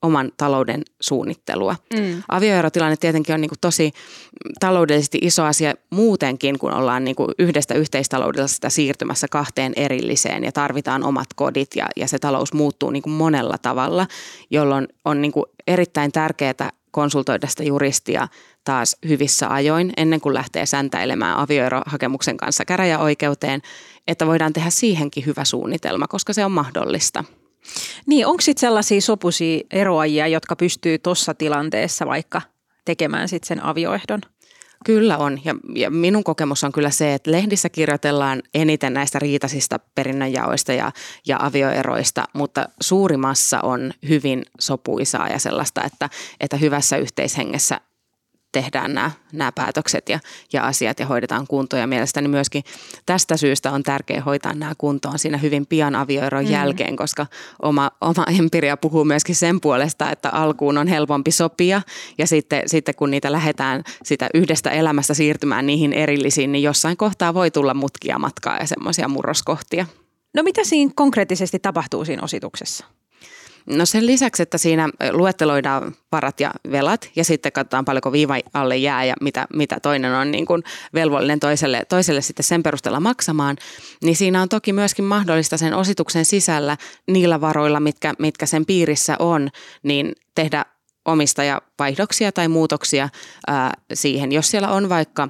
oman 0.01 0.32
talouden 0.38 0.82
suunnittelua. 1.01 1.75
Mm. 1.94 2.24
Avioerotilanne 2.29 2.98
tietenkin 2.98 3.36
on 3.36 3.41
niin 3.41 3.50
kuin 3.50 3.60
tosi 3.62 3.91
taloudellisesti 4.60 5.18
iso 5.22 5.44
asia 5.44 5.74
muutenkin, 5.89 6.60
kun 6.60 6.74
ollaan 6.74 7.03
niin 7.03 7.15
kuin 7.15 7.29
yhdestä 7.39 7.74
yhteistaloudellisesta 7.74 8.70
siirtymässä 8.70 9.27
kahteen 9.32 9.74
erilliseen 9.75 10.44
ja 10.44 10.51
tarvitaan 10.51 11.03
omat 11.03 11.27
kodit 11.36 11.75
ja, 11.75 11.88
ja 11.96 12.08
se 12.08 12.20
talous 12.20 12.53
muuttuu 12.53 12.91
niin 12.91 13.03
kuin 13.03 13.13
monella 13.13 13.58
tavalla, 13.58 14.08
jolloin 14.50 14.88
on 15.06 15.22
niin 15.22 15.32
kuin 15.32 15.46
erittäin 15.68 16.12
tärkeää 16.12 16.72
konsultoida 16.91 17.48
sitä 17.48 17.63
juristia 17.63 18.27
taas 18.63 18.98
hyvissä 19.08 19.50
ajoin 19.50 19.94
ennen 19.98 20.22
kuin 20.22 20.34
lähtee 20.34 20.65
säntäilemään 20.65 21.38
avioerohakemuksen 21.38 22.38
kanssa 22.38 22.65
käräjäoikeuteen, 22.65 23.62
että 24.08 24.27
voidaan 24.27 24.53
tehdä 24.53 24.70
siihenkin 24.70 25.25
hyvä 25.25 25.46
suunnitelma, 25.46 26.08
koska 26.08 26.34
se 26.34 26.46
on 26.46 26.51
mahdollista. 26.51 27.24
Niin, 28.06 28.28
onko 28.28 28.42
sitten 28.42 28.62
sellaisia 28.62 29.01
sopuisia 29.01 29.62
eroajia, 29.72 30.28
jotka 30.28 30.56
pystyy 30.56 30.98
tuossa 30.98 31.34
tilanteessa 31.34 32.06
vaikka 32.06 32.42
tekemään 32.86 33.30
sitten 33.30 33.48
sen 33.48 33.66
avioehdon? 33.66 34.22
Kyllä 34.86 35.18
on 35.18 35.39
ja, 35.46 35.56
ja 35.75 35.89
minun 35.89 36.24
kokemus 36.24 36.63
on 36.63 36.72
kyllä 36.72 36.89
se, 36.89 37.13
että 37.13 37.32
lehdissä 37.32 37.70
kirjoitellaan 37.70 38.44
eniten 38.54 38.94
näistä 38.94 39.20
riitasista 39.20 39.80
perinnönjaoista 39.96 40.74
ja, 40.74 40.92
ja 41.28 41.38
avioeroista, 41.42 42.25
mutta 42.34 42.70
suurimassa 42.82 43.60
on 43.63 43.92
hyvin 44.10 44.46
sopuisaa 44.60 45.28
ja 45.28 45.39
sellaista, 45.39 45.84
että, 45.84 46.10
että 46.39 46.58
hyvässä 46.58 46.98
yhteishengessä 46.98 47.82
tehdään 48.51 48.94
nämä, 48.94 49.12
nämä 49.32 49.51
päätökset 49.51 50.10
ja, 50.10 50.20
ja 50.53 50.68
asiat 50.68 51.00
ja 51.00 51.06
hoidetaan 51.06 51.48
kuntoon. 51.48 51.82
Ja 51.82 51.88
mielestäni 51.88 52.27
myöskin 52.27 52.63
tästä 53.06 53.38
syystä 53.38 53.72
on 53.72 53.84
tärkeää 53.84 54.22
hoitaa 54.22 54.53
nämä 54.53 54.74
kuntoon 54.77 55.20
siinä 55.20 55.38
hyvin 55.38 55.65
pian 55.65 55.96
avioeron 55.96 56.46
mm. 56.46 56.51
jälkeen, 56.51 56.96
koska 56.96 57.25
oma, 57.62 57.91
oma 58.01 58.25
empiria 58.39 58.77
puhuu 58.77 59.06
myöskin 59.06 59.36
sen 59.36 59.62
puolesta, 59.62 60.12
että 60.12 60.29
alkuun 60.29 60.77
on 60.77 60.88
helpompi 60.88 61.32
sopia 61.32 61.82
ja 62.18 62.27
sitten, 62.27 62.70
sitten 62.70 62.96
kun 62.96 63.12
niitä 63.12 63.32
lähdetään 63.32 63.84
sitä 64.03 64.29
yhdestä 64.34 64.70
elämästä 64.70 65.13
siirtymään 65.13 65.65
niihin 65.65 65.94
erillisiin, 65.94 66.51
niin 66.51 66.63
jossain 66.63 66.98
kohtaa 66.98 67.34
voi 67.34 67.51
tulla 67.51 67.74
mutkia 67.74 68.20
matkaa 68.20 68.58
ja 68.58 68.68
semmoisia 68.68 69.08
murroskohtia. 69.08 69.86
No 70.34 70.44
mitä 70.44 70.63
siinä 70.63 70.91
konkreettisesti 70.96 71.60
tapahtuu 71.60 72.06
siinä 72.06 72.24
osituksessa? 72.24 72.86
No 73.70 73.86
sen 73.86 74.06
lisäksi, 74.06 74.44
että 74.44 74.58
siinä 74.58 74.90
luetteloidaan 75.12 75.96
varat 76.12 76.40
ja 76.40 76.52
velat 76.72 77.10
ja 77.16 77.24
sitten 77.24 77.52
katsotaan 77.52 77.86
paljonko 77.86 78.12
viiva 78.12 78.36
alle 78.54 78.78
jää 78.78 79.04
ja 79.04 79.14
mitä, 79.22 79.48
mitä 79.54 79.80
toinen 79.80 80.14
on 80.14 80.32
niin 80.32 80.46
kuin 80.46 80.64
velvollinen 80.94 81.40
toiselle, 81.40 81.86
toiselle 81.90 82.22
sitten 82.22 82.44
sen 82.44 82.64
perusteella 82.64 83.00
maksamaan, 83.00 83.58
niin 84.04 84.16
siinä 84.16 84.42
on 84.42 84.50
toki 84.50 84.74
myöskin 84.74 85.06
mahdollista 85.06 85.58
sen 85.58 85.74
osituksen 85.74 86.26
sisällä 86.26 86.78
niillä 87.08 87.42
varoilla, 87.42 87.80
mitkä, 87.80 88.14
mitkä 88.20 88.46
sen 88.46 88.66
piirissä 88.66 89.16
on, 89.20 89.50
niin 89.84 90.16
tehdä 90.36 90.66
omistajavaihdoksia 91.06 92.32
tai 92.32 92.48
muutoksia 92.48 93.10
ää, 93.48 93.74
siihen. 93.94 94.32
Jos 94.32 94.52
siellä 94.52 94.70
on 94.70 94.90
vaikka 94.90 95.28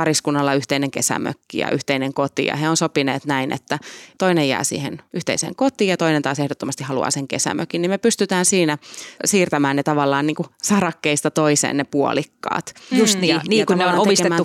pariskunnalla 0.00 0.54
yhteinen 0.54 0.90
kesämökki 0.90 1.58
ja 1.58 1.70
yhteinen 1.70 2.14
koti 2.14 2.46
ja 2.46 2.56
he 2.56 2.68
on 2.68 2.76
sopineet 2.76 3.24
näin, 3.24 3.52
että 3.52 3.78
toinen 4.18 4.48
jää 4.48 4.64
siihen 4.64 5.02
yhteiseen 5.12 5.54
kotiin 5.56 5.88
ja 5.88 5.96
toinen 5.96 6.22
taas 6.22 6.38
ehdottomasti 6.38 6.84
haluaa 6.84 7.10
sen 7.10 7.28
kesämökin, 7.28 7.82
niin 7.82 7.90
me 7.90 7.98
pystytään 7.98 8.44
siinä 8.44 8.78
siirtämään 9.24 9.76
ne 9.76 9.82
tavallaan 9.82 10.26
niin 10.26 10.34
kuin 10.34 10.46
sarakkeista 10.62 11.30
toiseen 11.30 11.76
ne 11.76 11.84
puolikkaat. 11.84 12.74
Just 12.92 13.18
niin, 13.18 13.34
ja, 13.34 13.40
niin 13.48 13.60
ja 13.60 13.66
kun 13.66 13.78
ne 13.78 13.86
on 13.86 13.98
omistettu 13.98 14.42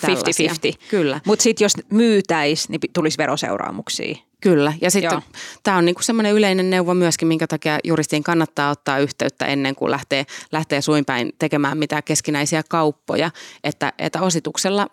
50-50. 0.74 0.77
Kyllä. 0.89 1.21
Mutta 1.25 1.43
sitten 1.43 1.65
jos 1.65 1.74
myytäisi, 1.91 2.71
niin 2.71 2.79
tulisi 2.93 3.17
veroseuraamuksia. 3.17 4.15
Kyllä, 4.41 4.74
ja 4.81 4.91
sitten 4.91 5.21
tämä 5.63 5.77
on 5.77 5.85
niinku 5.85 6.01
semmoinen 6.01 6.33
yleinen 6.33 6.69
neuvo 6.69 6.93
myöskin, 6.93 7.27
minkä 7.27 7.47
takia 7.47 7.79
juristiin 7.83 8.24
kannattaa 8.24 8.69
ottaa 8.69 9.00
yhteyttä 9.00 9.45
ennen 9.45 9.75
kuin 9.75 9.91
lähtee, 9.91 10.25
lähtee 10.51 10.81
suinpäin 10.81 11.33
tekemään 11.39 11.77
mitään 11.77 12.03
keskinäisiä 12.03 12.63
kauppoja, 12.69 13.31
että, 13.63 13.93
että 13.97 14.21
osituksella 14.21 14.88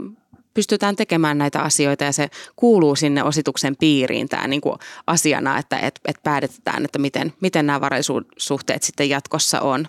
pystytään 0.55 0.97
tekemään 0.97 1.39
näitä 1.39 1.61
asioita 1.61 2.05
ja 2.05 2.13
se 2.13 2.29
kuuluu 2.57 2.97
sinne 2.97 3.23
osituksen 3.23 3.77
piiriin 3.77 4.29
tämä 4.29 4.49
niin 4.49 4.61
kuin 4.61 4.77
asiana, 5.07 5.59
että 5.59 5.79
et, 5.79 6.01
et 6.05 6.17
päätetään, 6.23 6.85
että 6.85 6.99
miten, 6.99 7.33
miten 7.41 7.67
nämä 7.67 7.81
varaisuussuhteet 7.81 8.83
sitten 8.83 9.09
jatkossa 9.09 9.61
on. 9.61 9.87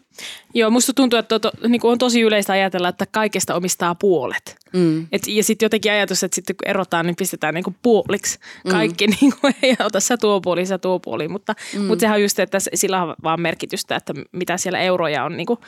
Joo, 0.54 0.70
musta 0.70 0.94
tuntuu, 0.94 1.20
että 1.20 1.40
to, 1.40 1.52
niin 1.68 1.82
on 1.84 1.98
tosi 1.98 2.22
yleistä 2.22 2.54
ajatella, 2.54 2.90
että 2.90 3.06
kaikesta 3.06 3.56
omistaa 3.56 3.96
puolet. 3.96 4.56
Mm. 4.74 5.08
Et, 5.12 5.28
ja 5.28 5.44
sitten 5.44 5.66
jotenkin 5.66 5.92
ajatus, 5.92 6.24
että 6.24 6.36
sitten 6.36 6.56
kun 6.56 6.70
erotaan, 6.70 7.06
niin 7.06 7.16
pistetään 7.16 7.54
niin 7.54 7.64
kuin 7.64 7.76
puoliksi 7.82 8.40
mm. 8.66 8.72
kaikki. 8.72 9.08
Mm. 9.08 9.14
Niin 9.22 9.34
kuin, 9.42 9.56
ei 9.62 9.76
ota 9.80 10.00
sä 10.00 10.18
tuo 10.18 10.42
puoli, 10.42 10.66
sä 10.66 10.78
tuo 10.78 11.00
puoli. 11.00 11.28
Mutta, 11.28 11.56
mm. 11.74 11.82
mutta 11.82 12.00
sehän 12.02 12.16
on 12.16 12.22
just, 12.22 12.40
että 12.40 12.58
sillä 12.74 13.04
on 13.04 13.16
vaan 13.24 13.42
merkitystä, 13.42 13.96
että 13.96 14.14
mitä 14.32 14.58
siellä 14.58 14.80
euroja 14.80 15.24
on, 15.24 15.38
niin 15.38 15.46
kuin, 15.46 15.60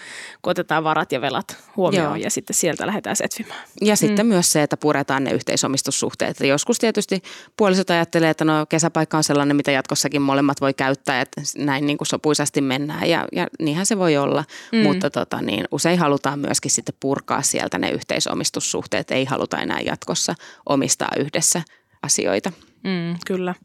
kun 0.41 0.51
otetaan 0.51 0.83
varat 0.83 1.11
ja 1.11 1.21
velat 1.21 1.57
huomioon 1.75 2.19
Joo. 2.19 2.23
ja 2.23 2.29
sitten 2.29 2.55
sieltä 2.55 2.87
lähdetään 2.87 3.15
setvimään. 3.15 3.63
Ja 3.81 3.95
sitten 3.95 4.25
mm. 4.25 4.29
myös 4.29 4.51
se, 4.51 4.63
että 4.63 4.77
puretaan 4.85 5.23
ne 5.23 5.31
yhteisomistussuhteet. 5.31 6.39
Ja 6.39 6.45
joskus 6.45 6.79
tietysti 6.79 7.23
puolisot 7.57 7.89
ajattelee, 7.89 8.29
että 8.29 8.45
no 8.45 8.65
kesäpaikka 8.69 9.17
on 9.17 9.23
sellainen, 9.23 9.55
mitä 9.55 9.71
jatkossakin 9.71 10.21
molemmat 10.21 10.61
voi 10.61 10.73
käyttää, 10.73 11.21
että 11.21 11.41
näin 11.57 11.87
niin 11.87 11.97
kuin 11.97 12.07
sopuisasti 12.07 12.61
mennään. 12.61 13.09
Ja, 13.09 13.27
ja 13.31 13.47
niinhän 13.59 13.85
se 13.85 13.97
voi 13.97 14.17
olla, 14.17 14.43
mm. 14.71 14.77
mutta 14.77 15.09
tota, 15.09 15.41
niin 15.41 15.65
usein 15.71 15.99
halutaan 15.99 16.39
myöskin 16.39 16.71
sitten 16.71 16.95
purkaa 16.99 17.41
sieltä 17.41 17.77
ne 17.77 17.89
yhteisomistussuhteet. 17.89 19.11
Ei 19.11 19.25
haluta 19.25 19.57
enää 19.57 19.79
jatkossa 19.79 20.35
omistaa 20.65 21.11
yhdessä 21.19 21.61
asioita. 22.03 22.51
Mm, 22.83 23.15
kyllä. 23.25 23.55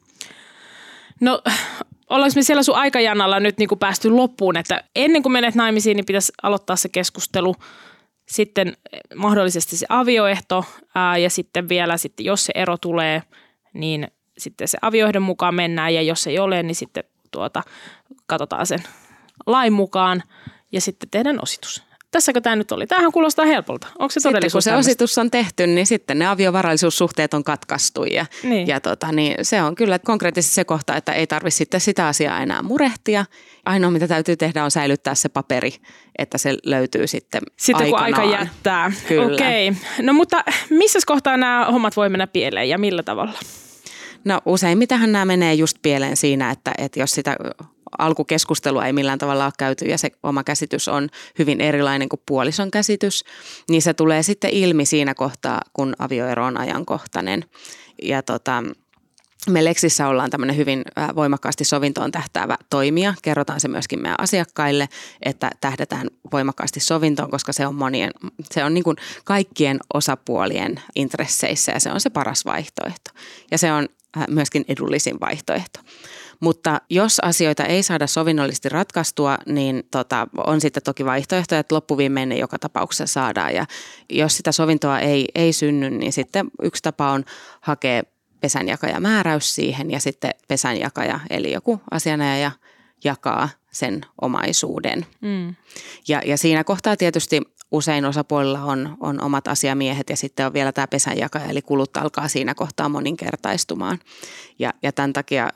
No 1.21 1.43
ollaanko 2.11 2.35
me 2.37 2.43
siellä 2.43 2.63
sun 2.63 2.77
aikajanalla 2.77 3.41
nyt 3.41 3.59
niin 3.59 3.69
kuin 3.69 3.79
päästy 3.79 4.11
loppuun, 4.11 4.57
että 4.57 4.85
ennen 4.97 5.23
kuin 5.23 5.33
menet 5.33 5.55
naimisiin, 5.55 5.97
niin 5.97 6.07
pitäisi 6.07 6.33
aloittaa 6.43 6.77
se 6.77 6.89
keskustelu– 6.89 7.55
sitten 8.31 8.77
mahdollisesti 9.15 9.77
se 9.77 9.87
avioehto 9.89 10.65
ää, 10.95 11.19
ja 11.19 11.31
sitten 11.31 11.69
vielä, 11.69 11.97
sitten, 11.97 12.27
jos 12.27 12.45
se 12.45 12.53
ero 12.55 12.79
tulee, 12.79 13.23
niin 13.73 14.09
sitten 14.39 14.69
se 14.69 14.79
avioehdon 14.83 15.23
mukaan 15.23 15.55
mennään 15.55 15.95
ja 15.95 16.03
jos 16.03 16.27
ei 16.27 16.39
ole, 16.39 16.63
niin 16.63 16.75
sitten 16.75 17.05
tuota, 17.31 17.63
katsotaan 18.27 18.67
sen 18.67 18.83
lain 19.47 19.73
mukaan 19.73 20.23
ja 20.73 20.81
sitten 20.81 21.11
tehdään 21.11 21.43
ositus. 21.43 21.90
Tässäkö 22.11 22.41
tämä 22.41 22.57
nyt 22.57 22.73
oli? 22.73 22.87
Tämähän 22.87 23.13
kuulostaa 23.13 23.45
helpolta. 23.45 23.87
Onko 23.99 24.11
se 24.11 24.21
sitten 24.21 24.51
kun 24.53 24.63
se 24.63 24.71
tämmöistä? 24.71 24.91
ositus 24.91 25.19
on 25.19 25.31
tehty, 25.31 25.67
niin 25.67 25.87
sitten 25.87 26.19
ne 26.19 26.27
aviovarallisuussuhteet 26.27 27.35
on 27.35 27.45
katkaistu. 27.45 28.05
Ja, 28.05 28.27
niin. 28.43 28.67
ja 28.67 28.81
tota, 28.81 29.13
niin 29.13 29.35
se 29.43 29.63
on 29.63 29.75
kyllä 29.75 29.99
konkreettisesti 29.99 30.55
se 30.55 30.65
kohta, 30.65 30.97
että 30.97 31.13
ei 31.13 31.27
tarvitse 31.27 31.57
sitten 31.57 31.81
sitä 31.81 32.07
asiaa 32.07 32.43
enää 32.43 32.63
murehtia. 32.63 33.25
Ainoa 33.65 33.91
mitä 33.91 34.09
täytyy 34.09 34.37
tehdä 34.37 34.65
on 34.65 34.71
säilyttää 34.71 35.15
se 35.15 35.29
paperi, 35.29 35.75
että 36.19 36.39
se 36.39 36.57
löytyy 36.65 37.07
sitten 37.07 37.43
Sitten 37.57 37.85
aikanaan. 37.85 38.13
kun 38.13 38.23
aika 38.23 38.43
jättää. 38.43 38.93
Kyllä. 39.09 39.35
Okei. 39.35 39.73
No 40.03 40.13
mutta 40.13 40.45
missä 40.71 40.99
kohtaa 41.07 41.37
nämä 41.37 41.67
hommat 41.73 41.97
voi 41.97 42.09
mennä 42.09 42.27
pieleen 42.27 42.69
ja 42.69 42.79
millä 42.79 43.03
tavalla? 43.03 43.39
No 44.25 44.41
useimmitenhan 44.47 45.13
nämä 45.13 45.25
menee 45.25 45.55
just 45.55 45.77
pieleen 45.83 46.17
siinä, 46.17 46.51
että, 46.51 46.73
että 46.79 47.01
jos 47.01 47.11
sitä 47.11 47.37
alkukeskustelua 47.99 48.87
ei 48.87 48.93
millään 48.93 49.19
tavalla 49.19 49.45
ole 49.45 49.53
käyty 49.59 49.85
ja 49.85 49.99
se 49.99 50.11
oma 50.23 50.45
käsitys 50.45 50.89
on 50.89 51.09
hyvin 51.39 51.61
erilainen 51.61 52.09
kuin 52.09 52.23
puolison 52.27 52.71
käsitys, 52.71 53.25
niin 53.69 53.83
se 53.83 53.95
tulee 53.95 54.23
sitten 54.23 54.51
ilmi 54.51 54.87
siinä 54.87 55.15
kohtaa, 55.15 55.61
kun 55.73 55.95
avioero 55.99 56.45
on 56.45 56.61
ajankohtainen. 56.61 57.45
Ja 58.03 58.23
tota, 58.23 58.63
me 59.51 59.65
Leksissä 59.65 60.09
ollaan 60.09 60.31
tämmöinen 60.31 60.57
hyvin 60.57 60.83
voimakkaasti 61.17 61.65
sovintoon 61.65 62.13
tähtäävä 62.13 62.57
toimija. 62.71 63.15
Kerrotaan 63.23 63.61
se 63.61 63.69
myöskin 63.69 64.03
meidän 64.03 64.21
asiakkaille, 64.21 64.89
että 65.23 65.51
tähdätään 65.61 66.09
voimakkaasti 66.33 66.81
sovintoon, 66.81 67.31
koska 67.31 67.53
se 67.53 67.67
on, 67.67 67.75
monien, 67.75 68.11
se 68.51 68.65
on 68.65 68.75
niin 68.75 68.85
kuin 68.85 68.97
kaikkien 69.25 69.79
osapuolien 69.95 70.81
intresseissä 70.95 71.73
ja 71.73 71.81
se 71.81 71.93
on 71.93 72.01
se 72.01 72.11
paras 72.11 72.45
vaihtoehto. 72.45 73.11
Ja 73.51 73.59
se 73.59 73.73
on 73.73 73.89
myöskin 74.29 74.65
edullisin 74.69 75.21
vaihtoehto. 75.21 75.81
Mutta 76.41 76.81
jos 76.91 77.21
asioita 77.21 77.65
ei 77.65 77.83
saada 77.83 78.07
sovinnollisesti 78.07 78.69
ratkaistua, 78.69 79.39
niin 79.47 79.83
tota, 79.91 80.29
on 80.47 80.61
sitten 80.61 80.83
toki 80.83 81.05
vaihtoehto, 81.05 81.57
että 81.57 81.75
loppuviimein 81.75 82.29
ne 82.29 82.39
joka 82.39 82.59
tapauksessa 82.59 83.07
saadaan. 83.07 83.55
Ja 83.55 83.67
jos 84.11 84.37
sitä 84.37 84.53
sovintoa 84.53 85.01
ei, 85.01 85.29
ei 85.35 85.53
synny, 85.53 85.91
niin 85.91 86.13
sitten 86.13 86.51
yksi 86.63 86.83
tapa 86.83 87.11
on 87.11 87.25
hakea 87.61 88.03
pesänjakaja 88.41 89.01
määräys 89.01 89.55
siihen 89.55 89.91
ja 89.91 90.01
sitten 90.01 90.31
pesänjakaja, 90.49 91.21
eli 91.31 91.53
joku 91.53 91.81
asianajaja 91.91 92.51
jakaa 93.05 93.49
sen 93.71 94.01
omaisuuden. 94.21 95.07
Mm. 95.21 95.55
Ja, 96.09 96.23
ja 96.27 96.39
siinä 96.39 96.65
kohtaa 96.65 96.97
tietysti 96.97 97.43
usein 97.71 98.05
osapuolilla 98.05 98.65
on, 98.65 98.97
on 99.01 99.23
omat 99.23 99.49
asiamiehet 99.49 100.11
ja 100.11 100.17
sitten 100.17 100.47
on 100.47 100.53
vielä 100.53 100.73
tämä 100.73 100.87
pesänjakaja, 100.87 101.45
eli 101.45 101.63
kulut 101.63 101.97
alkaa 101.97 102.29
siinä 102.29 102.55
kohtaa 102.55 102.89
moninkertaistumaan. 102.89 103.99
Ja, 104.59 104.75
ja 104.83 104.93
tämän 104.93 105.13
takia 105.13 105.49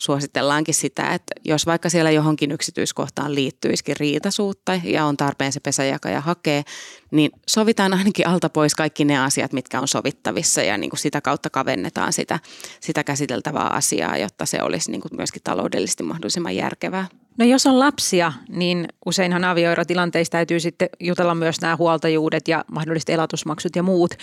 suositellaankin 0.00 0.74
sitä, 0.74 1.14
että 1.14 1.32
jos 1.44 1.66
vaikka 1.66 1.88
siellä 1.88 2.10
johonkin 2.10 2.52
yksityiskohtaan 2.52 3.34
liittyisikin 3.34 3.96
riitasuutta 3.96 4.80
ja 4.84 5.04
on 5.04 5.16
tarpeen 5.16 5.52
se 5.52 5.60
pesäjakaja 5.60 6.20
hakee, 6.20 6.62
niin 7.10 7.30
sovitaan 7.46 7.94
ainakin 7.94 8.28
alta 8.28 8.48
pois 8.48 8.74
kaikki 8.74 9.04
ne 9.04 9.18
asiat, 9.18 9.52
mitkä 9.52 9.80
on 9.80 9.88
sovittavissa 9.88 10.62
ja 10.62 10.78
niin 10.78 10.90
kuin 10.90 11.00
sitä 11.00 11.20
kautta 11.20 11.50
kavennetaan 11.50 12.12
sitä, 12.12 12.38
sitä 12.80 13.04
käsiteltävää 13.04 13.66
asiaa, 13.66 14.16
jotta 14.16 14.46
se 14.46 14.62
olisi 14.62 14.90
niin 14.90 15.00
kuin 15.00 15.16
myöskin 15.16 15.42
taloudellisesti 15.44 16.02
mahdollisimman 16.02 16.56
järkevää. 16.56 17.06
No 17.38 17.44
jos 17.44 17.66
on 17.66 17.78
lapsia, 17.78 18.32
niin 18.48 18.88
useinhan 19.06 19.44
avioerotilanteissa 19.44 20.32
täytyy 20.32 20.60
sitten 20.60 20.88
jutella 21.00 21.34
myös 21.34 21.60
nämä 21.60 21.76
huoltajuudet 21.76 22.48
ja 22.48 22.64
mahdolliset 22.72 23.10
elatusmaksut 23.10 23.76
ja 23.76 23.82
muut. 23.82 24.14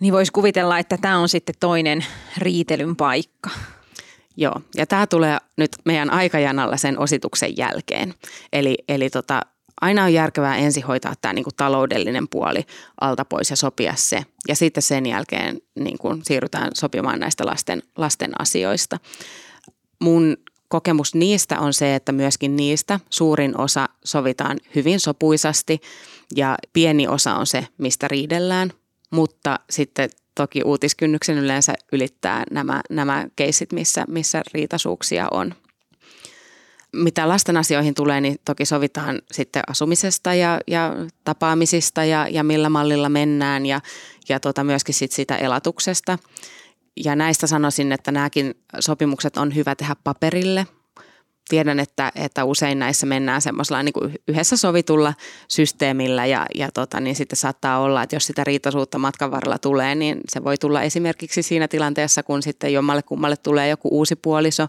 Niin 0.00 0.12
voisi 0.12 0.32
kuvitella, 0.32 0.78
että 0.78 0.96
tämä 0.96 1.18
on 1.18 1.28
sitten 1.28 1.54
toinen 1.60 2.04
riitelyn 2.38 2.96
paikka. 2.96 3.50
Joo, 4.36 4.60
ja 4.76 4.86
tämä 4.86 5.06
tulee 5.06 5.38
nyt 5.56 5.70
meidän 5.84 6.10
aikajanalla 6.10 6.76
sen 6.76 6.98
osituksen 6.98 7.56
jälkeen. 7.56 8.14
Eli, 8.52 8.76
eli 8.88 9.10
tota, 9.10 9.40
aina 9.80 10.04
on 10.04 10.12
järkevää 10.12 10.56
ensin 10.56 10.84
hoitaa 10.84 11.14
tämä 11.20 11.32
niinku 11.32 11.50
taloudellinen 11.56 12.28
puoli 12.28 12.66
alta 13.00 13.24
pois 13.24 13.50
ja 13.50 13.56
sopia 13.56 13.94
se. 13.96 14.22
Ja 14.48 14.54
sitten 14.54 14.82
sen 14.82 15.06
jälkeen 15.06 15.60
niinku 15.78 16.18
siirrytään 16.22 16.70
sopimaan 16.74 17.20
näistä 17.20 17.46
lasten, 17.46 17.82
lasten 17.96 18.40
asioista. 18.40 18.98
Mun 20.00 20.36
kokemus 20.68 21.14
niistä 21.14 21.60
on 21.60 21.74
se, 21.74 21.94
että 21.94 22.12
myöskin 22.12 22.56
niistä 22.56 23.00
suurin 23.10 23.60
osa 23.60 23.88
sovitaan 24.04 24.58
hyvin 24.74 25.00
sopuisasti 25.00 25.80
ja 26.36 26.56
pieni 26.72 27.08
osa 27.08 27.34
on 27.34 27.46
se, 27.46 27.66
mistä 27.78 28.08
riidellään. 28.08 28.72
Mutta 29.10 29.60
sitten 29.70 30.10
toki 30.34 30.62
uutiskynnyksen 30.64 31.38
yleensä 31.38 31.74
ylittää 31.92 32.44
nämä, 32.50 32.80
nämä 32.90 33.26
keisit, 33.36 33.72
missä, 33.72 34.04
missä 34.08 34.42
riitasuuksia 34.54 35.28
on. 35.30 35.54
Mitä 36.92 37.28
lasten 37.28 37.56
asioihin 37.56 37.94
tulee, 37.94 38.20
niin 38.20 38.36
toki 38.44 38.64
sovitaan 38.64 39.22
sitten 39.32 39.62
asumisesta 39.66 40.34
ja, 40.34 40.60
ja 40.66 40.96
tapaamisista 41.24 42.04
ja, 42.04 42.28
ja 42.28 42.44
millä 42.44 42.68
mallilla 42.68 43.08
mennään 43.08 43.66
ja, 43.66 43.80
ja 44.28 44.40
tota 44.40 44.64
myöskin 44.64 44.94
sit 44.94 45.12
sitä 45.12 45.36
elatuksesta. 45.36 46.18
Ja 47.04 47.16
näistä 47.16 47.46
sanoisin, 47.46 47.92
että 47.92 48.12
nämäkin 48.12 48.54
sopimukset 48.80 49.36
on 49.36 49.54
hyvä 49.54 49.74
tehdä 49.74 49.96
paperille– 50.04 50.66
tiedän, 51.50 51.80
että, 51.80 52.12
että 52.14 52.44
usein 52.44 52.78
näissä 52.78 53.06
mennään 53.06 53.42
semmoisella 53.42 53.82
niin 53.82 53.92
kuin 53.92 54.14
yhdessä 54.28 54.56
sovitulla 54.56 55.14
systeemillä 55.48 56.26
ja, 56.26 56.46
ja 56.54 56.68
tota, 56.74 57.00
niin 57.00 57.16
sitten 57.16 57.36
saattaa 57.36 57.78
olla, 57.78 58.02
että 58.02 58.16
jos 58.16 58.26
sitä 58.26 58.44
riitasuutta 58.44 58.98
matkan 58.98 59.30
varrella 59.30 59.58
tulee, 59.58 59.94
niin 59.94 60.20
se 60.28 60.44
voi 60.44 60.58
tulla 60.58 60.82
esimerkiksi 60.82 61.42
siinä 61.42 61.68
tilanteessa, 61.68 62.22
kun 62.22 62.42
sitten 62.42 62.72
jommalle 62.72 63.02
kummalle 63.02 63.36
tulee 63.36 63.68
joku 63.68 63.88
uusi 63.92 64.16
puoliso 64.16 64.68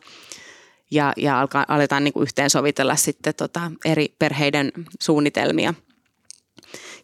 ja, 0.91 1.13
ja 1.17 1.39
alkaa, 1.39 1.65
aletaan 1.67 2.03
niin 2.03 2.13
kuin 2.13 2.23
yhteen 2.23 2.49
sovitella 2.49 2.95
sitten 2.95 3.35
tota 3.35 3.71
eri 3.85 4.15
perheiden 4.19 4.71
suunnitelmia 4.99 5.73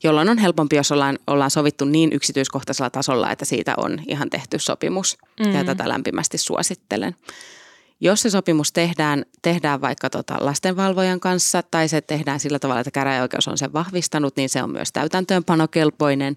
jolloin 0.04 0.30
on 0.30 0.38
helpompi, 0.38 0.76
jos 0.76 0.92
ollaan, 0.92 1.20
ollaan 1.28 1.52
sovittu 1.52 1.86
niin 1.86 2.14
yksityiskohtaisella 2.14 2.90
tasolla, 2.90 3.32
että 3.32 3.46
siitä 3.46 3.74
on 3.78 4.00
ihan 4.08 4.30
tehty 4.30 4.60
sopimus. 4.60 5.18
Mm. 5.46 5.52
Ja 5.52 5.64
tätä 5.64 5.90
lämpimästi 5.90 6.38
suosittelen. 6.38 7.16
Jos 8.00 8.22
se 8.22 8.30
sopimus 8.30 8.72
tehdään, 8.72 9.26
tehdään 9.42 9.82
vaikka 9.82 10.10
tota 10.10 10.38
lastenvalvojan 10.40 11.20
kanssa 11.20 11.64
tai 11.64 11.88
se 11.88 12.02
tehdään 12.02 12.40
sillä 12.40 12.60
tavalla, 12.60 12.82
että 12.82 12.92
käräjäoikeus 12.92 13.48
on 13.48 13.58
sen 13.58 13.74
vahvistanut, 13.74 14.36
niin 14.36 14.50
se 14.50 14.64
on 14.64 14.72
myös 14.72 14.92
täytäntöönpanokelpoinen. 14.92 16.36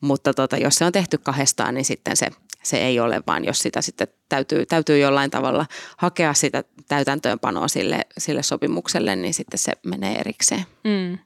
Mutta 0.00 0.34
tota, 0.34 0.56
jos 0.56 0.74
se 0.74 0.84
on 0.84 0.92
tehty 0.92 1.18
kahdestaan, 1.18 1.74
niin 1.74 1.84
sitten 1.84 2.16
se, 2.16 2.26
se 2.62 2.76
ei 2.76 3.00
ole, 3.00 3.22
vaan 3.26 3.44
jos 3.44 3.58
sitä 3.58 3.80
sitten 3.80 4.08
täytyy, 4.28 4.66
täytyy 4.66 4.98
jollain 4.98 5.30
tavalla 5.30 5.66
hakea 5.96 6.34
sitä 6.34 6.64
täytäntöönpanoa 6.88 7.68
sille, 7.68 8.00
sille 8.18 8.42
sopimukselle, 8.42 9.16
niin 9.16 9.34
sitten 9.34 9.58
se 9.58 9.72
menee 9.86 10.20
erikseen. 10.20 10.64
Mm. 10.84 11.18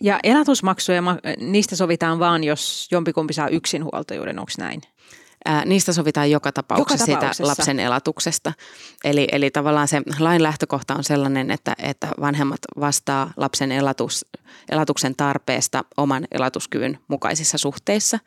Ja 0.00 0.20
elatusmaksuja, 0.22 1.02
niistä 1.40 1.76
sovitaan 1.76 2.18
vaan, 2.18 2.44
jos 2.44 2.88
jompikumpi 2.90 3.32
saa 3.32 3.48
yksinhuoltajuuden, 3.48 4.38
onko 4.38 4.52
näin? 4.58 4.80
Ää, 5.44 5.64
niistä 5.64 5.92
sovitaan 5.92 6.30
joka 6.30 6.52
tapauksessa, 6.52 7.04
joka 7.04 7.20
tapauksessa. 7.20 7.36
siitä 7.36 7.48
lapsen 7.48 7.80
elatuksesta. 7.80 8.52
Eli, 9.04 9.28
eli 9.32 9.50
tavallaan 9.50 9.88
se 9.88 10.02
lain 10.18 10.42
lähtökohta 10.42 10.94
on 10.94 11.04
sellainen, 11.04 11.50
että, 11.50 11.74
että 11.78 12.08
vanhemmat 12.20 12.60
vastaa 12.80 13.30
lapsen 13.36 13.72
elatus, 13.72 14.26
elatuksen 14.70 15.16
tarpeesta 15.16 15.84
oman 15.96 16.26
elatuskyvyn 16.30 16.98
mukaisissa 17.08 17.58
suhteissa. 17.58 18.18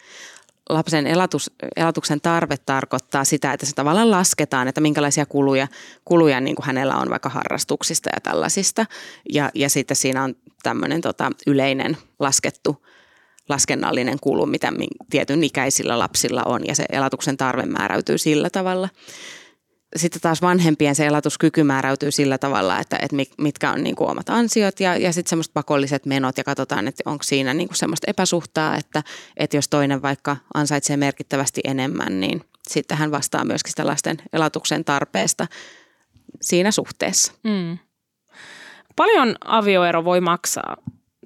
Lapsen 0.69 1.07
elatus, 1.07 1.51
elatuksen 1.75 2.21
tarve 2.21 2.57
tarkoittaa 2.57 3.23
sitä, 3.23 3.53
että 3.53 3.65
se 3.65 3.75
tavallaan 3.75 4.11
lasketaan, 4.11 4.67
että 4.67 4.81
minkälaisia 4.81 5.25
kuluja, 5.25 5.67
kuluja 6.05 6.41
niin 6.41 6.55
kuin 6.55 6.65
hänellä 6.65 6.95
on 6.95 7.09
vaikka 7.09 7.29
harrastuksista 7.29 8.09
ja 8.13 8.21
tällaisista. 8.21 8.85
Ja, 9.33 9.51
ja 9.53 9.69
sitten 9.69 9.97
siinä 9.97 10.23
on 10.23 10.35
tämmöinen 10.63 11.01
tota, 11.01 11.31
yleinen 11.47 11.97
laskettu 12.19 12.85
laskennallinen 13.49 14.17
kulu, 14.21 14.45
mitä 14.45 14.73
tietyn 15.09 15.43
ikäisillä 15.43 15.99
lapsilla 15.99 16.43
on 16.45 16.67
ja 16.67 16.75
se 16.75 16.85
elatuksen 16.91 17.37
tarve 17.37 17.65
määräytyy 17.65 18.17
sillä 18.17 18.49
tavalla. 18.49 18.89
Sitten 19.95 20.21
taas 20.21 20.41
vanhempien 20.41 20.95
se 20.95 21.05
elatuskyky 21.05 21.63
määräytyy 21.63 22.11
sillä 22.11 22.37
tavalla, 22.37 22.79
että, 22.79 22.99
että 23.01 23.15
mitkä 23.37 23.71
on 23.71 23.83
niin 23.83 23.95
kuin 23.95 24.09
omat 24.09 24.29
ansiot 24.29 24.79
ja, 24.79 24.97
ja 24.97 25.13
sitten 25.13 25.29
semmoiset 25.29 25.53
pakolliset 25.53 26.05
menot 26.05 26.37
ja 26.37 26.43
katsotaan, 26.43 26.87
että 26.87 27.03
onko 27.05 27.23
siinä 27.23 27.53
niin 27.53 27.67
kuin 27.67 27.77
semmoista 27.77 28.11
epäsuhtaa, 28.11 28.77
että, 28.77 29.03
että 29.37 29.57
jos 29.57 29.67
toinen 29.67 30.01
vaikka 30.01 30.37
ansaitsee 30.53 30.97
merkittävästi 30.97 31.61
enemmän, 31.63 32.19
niin 32.19 32.41
sitten 32.69 32.97
hän 32.97 33.11
vastaa 33.11 33.45
myöskin 33.45 33.71
sitä 33.71 33.87
lasten 33.87 34.17
elatuksen 34.33 34.85
tarpeesta 34.85 35.47
siinä 36.41 36.71
suhteessa. 36.71 37.33
Mm. 37.43 37.77
Paljon 38.95 39.35
avioero 39.45 40.05
voi 40.05 40.21
maksaa 40.21 40.77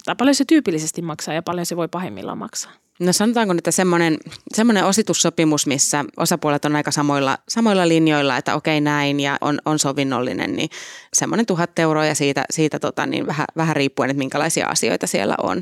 tai 0.05 0.15
paljon 0.15 0.35
se 0.35 0.45
tyypillisesti 0.45 1.01
maksaa 1.01 1.33
ja 1.33 1.43
paljon 1.43 1.65
se 1.65 1.75
voi 1.75 1.87
pahimmillaan 1.87 2.37
maksaa? 2.37 2.71
No 2.99 3.13
sanotaanko, 3.13 3.53
että 3.57 3.71
semmoinen, 3.71 4.17
semmoinen 4.55 4.85
ositussopimus, 4.85 5.67
missä 5.67 6.05
osapuolet 6.17 6.65
on 6.65 6.75
aika 6.75 6.91
samoilla, 6.91 7.37
samoilla 7.49 7.87
linjoilla, 7.87 8.37
että 8.37 8.55
okei 8.55 8.81
näin 8.81 9.19
ja 9.19 9.37
on, 9.41 9.59
on 9.65 9.79
sovinnollinen, 9.79 10.55
niin 10.55 10.69
semmoinen 11.13 11.45
tuhat 11.45 11.79
euroa 11.79 12.05
ja 12.05 12.15
siitä, 12.15 12.45
siitä 12.49 12.79
tota, 12.79 13.05
niin 13.05 13.27
vähän, 13.27 13.45
vähän 13.57 13.75
riippuen, 13.75 14.09
että 14.09 14.19
minkälaisia 14.19 14.67
asioita 14.67 15.07
siellä 15.07 15.35
on. 15.43 15.61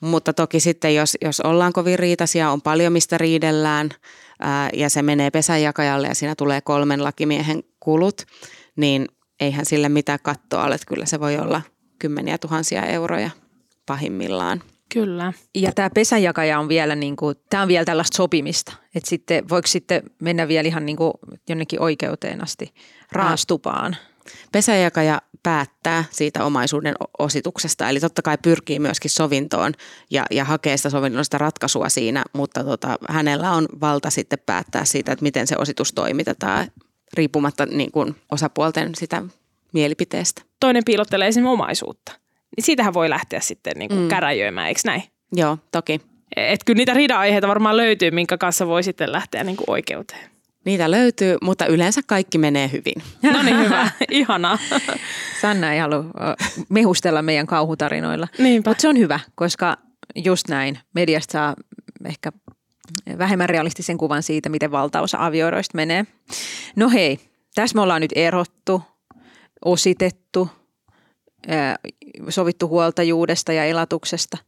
Mutta 0.00 0.32
toki 0.32 0.60
sitten, 0.60 0.94
jos, 0.94 1.16
jos 1.20 1.40
ollaan 1.40 1.72
kovin 1.72 1.98
riitaisia, 1.98 2.50
on 2.50 2.62
paljon 2.62 2.92
mistä 2.92 3.18
riidellään 3.18 3.90
ää, 4.40 4.70
ja 4.72 4.90
se 4.90 5.02
menee 5.02 5.30
pesänjakajalle 5.30 6.08
ja 6.08 6.14
siinä 6.14 6.34
tulee 6.34 6.60
kolmen 6.60 7.04
lakimiehen 7.04 7.62
kulut, 7.80 8.22
niin 8.76 9.08
eihän 9.40 9.66
sille 9.66 9.88
mitään 9.88 10.18
kattoa 10.22 10.64
ole, 10.64 10.74
että 10.74 10.86
kyllä 10.86 11.06
se 11.06 11.20
voi 11.20 11.38
olla 11.38 11.62
kymmeniä 11.98 12.38
tuhansia 12.38 12.86
euroja 12.86 13.30
pahimmillaan. 13.86 14.62
Kyllä. 14.92 15.32
Ja 15.54 15.72
tämä 15.72 15.90
pesäjakaja 15.90 16.58
on 16.58 16.68
vielä, 16.68 16.94
niin 16.94 17.16
kuin, 17.16 17.36
tämä 17.50 17.62
on 17.62 17.68
vielä 17.68 17.84
tällaista 17.84 18.16
sopimista. 18.16 18.72
Että 18.94 19.10
sitten 19.10 19.48
voiko 19.48 19.66
sitten 19.66 20.02
mennä 20.22 20.48
vielä 20.48 20.68
ihan 20.68 20.86
niin 20.86 20.96
kuin 20.96 21.12
jonnekin 21.48 21.80
oikeuteen 21.80 22.42
asti 22.42 22.74
raastupaan. 23.12 23.96
Pesäjakaja 24.52 25.22
päättää 25.42 26.04
siitä 26.10 26.44
omaisuuden 26.44 26.94
osituksesta, 27.18 27.88
eli 27.88 28.00
totta 28.00 28.22
kai 28.22 28.38
pyrkii 28.42 28.78
myöskin 28.78 29.10
sovintoon 29.10 29.72
ja, 30.10 30.26
ja 30.30 30.44
hakee 30.44 30.76
sitä 30.76 30.90
sovinnollista 30.90 31.38
ratkaisua 31.38 31.88
siinä, 31.88 32.24
mutta 32.32 32.64
tota, 32.64 32.98
hänellä 33.08 33.50
on 33.52 33.66
valta 33.80 34.10
sitten 34.10 34.38
päättää 34.46 34.84
siitä, 34.84 35.12
että 35.12 35.22
miten 35.22 35.46
se 35.46 35.56
ositus 35.58 35.92
toimitetaan, 35.92 36.66
riippumatta 37.14 37.66
niin 37.66 37.92
kuin 37.92 38.16
osapuolten 38.32 38.94
sitä 38.94 39.22
mielipiteestä. 39.72 40.42
Toinen 40.60 40.82
piilottelee 40.86 41.28
esimerkiksi 41.28 41.52
omaisuutta 41.52 42.21
niin 42.56 42.64
siitähän 42.64 42.94
voi 42.94 43.10
lähteä 43.10 43.40
sitten 43.40 43.72
niin 43.76 43.88
kuin 43.88 44.00
mm. 44.00 44.08
käräjöimään, 44.08 44.68
eikö 44.68 44.80
näin? 44.84 45.02
Joo, 45.32 45.58
toki. 45.72 46.00
Et 46.36 46.64
kyllä 46.64 46.78
niitä 46.78 46.94
rida-aiheita 46.94 47.48
varmaan 47.48 47.76
löytyy, 47.76 48.10
minkä 48.10 48.38
kanssa 48.38 48.66
voi 48.66 48.82
sitten 48.82 49.12
lähteä 49.12 49.44
niin 49.44 49.56
kuin 49.56 49.70
oikeuteen. 49.70 50.30
Niitä 50.64 50.90
löytyy, 50.90 51.36
mutta 51.42 51.66
yleensä 51.66 52.00
kaikki 52.06 52.38
menee 52.38 52.70
hyvin. 52.72 53.02
No 53.22 53.42
niin, 53.42 53.58
hyvä. 53.58 53.90
Ihanaa. 54.10 54.58
Sanna 55.40 55.72
ei 55.72 55.78
halua 55.78 56.04
mehustella 56.68 57.22
meidän 57.22 57.46
kauhutarinoilla. 57.46 58.28
Mutta 58.66 58.82
se 58.82 58.88
on 58.88 58.98
hyvä, 58.98 59.20
koska 59.34 59.76
just 60.24 60.48
näin. 60.48 60.78
Mediasta 60.94 61.32
saa 61.32 61.54
ehkä 62.04 62.32
vähemmän 63.18 63.48
realistisen 63.48 63.98
kuvan 63.98 64.22
siitä, 64.22 64.48
miten 64.48 64.70
valtaosa 64.70 65.26
avioeroista 65.26 65.76
menee. 65.76 66.06
No 66.76 66.90
hei, 66.90 67.18
tässä 67.54 67.74
me 67.74 67.80
ollaan 67.80 68.00
nyt 68.00 68.12
erottu, 68.14 68.82
ositettu– 69.64 70.48
sovittu 72.28 72.68
huoltajuudesta 72.68 73.52
ja 73.52 73.64
elatuksesta. 73.64 74.38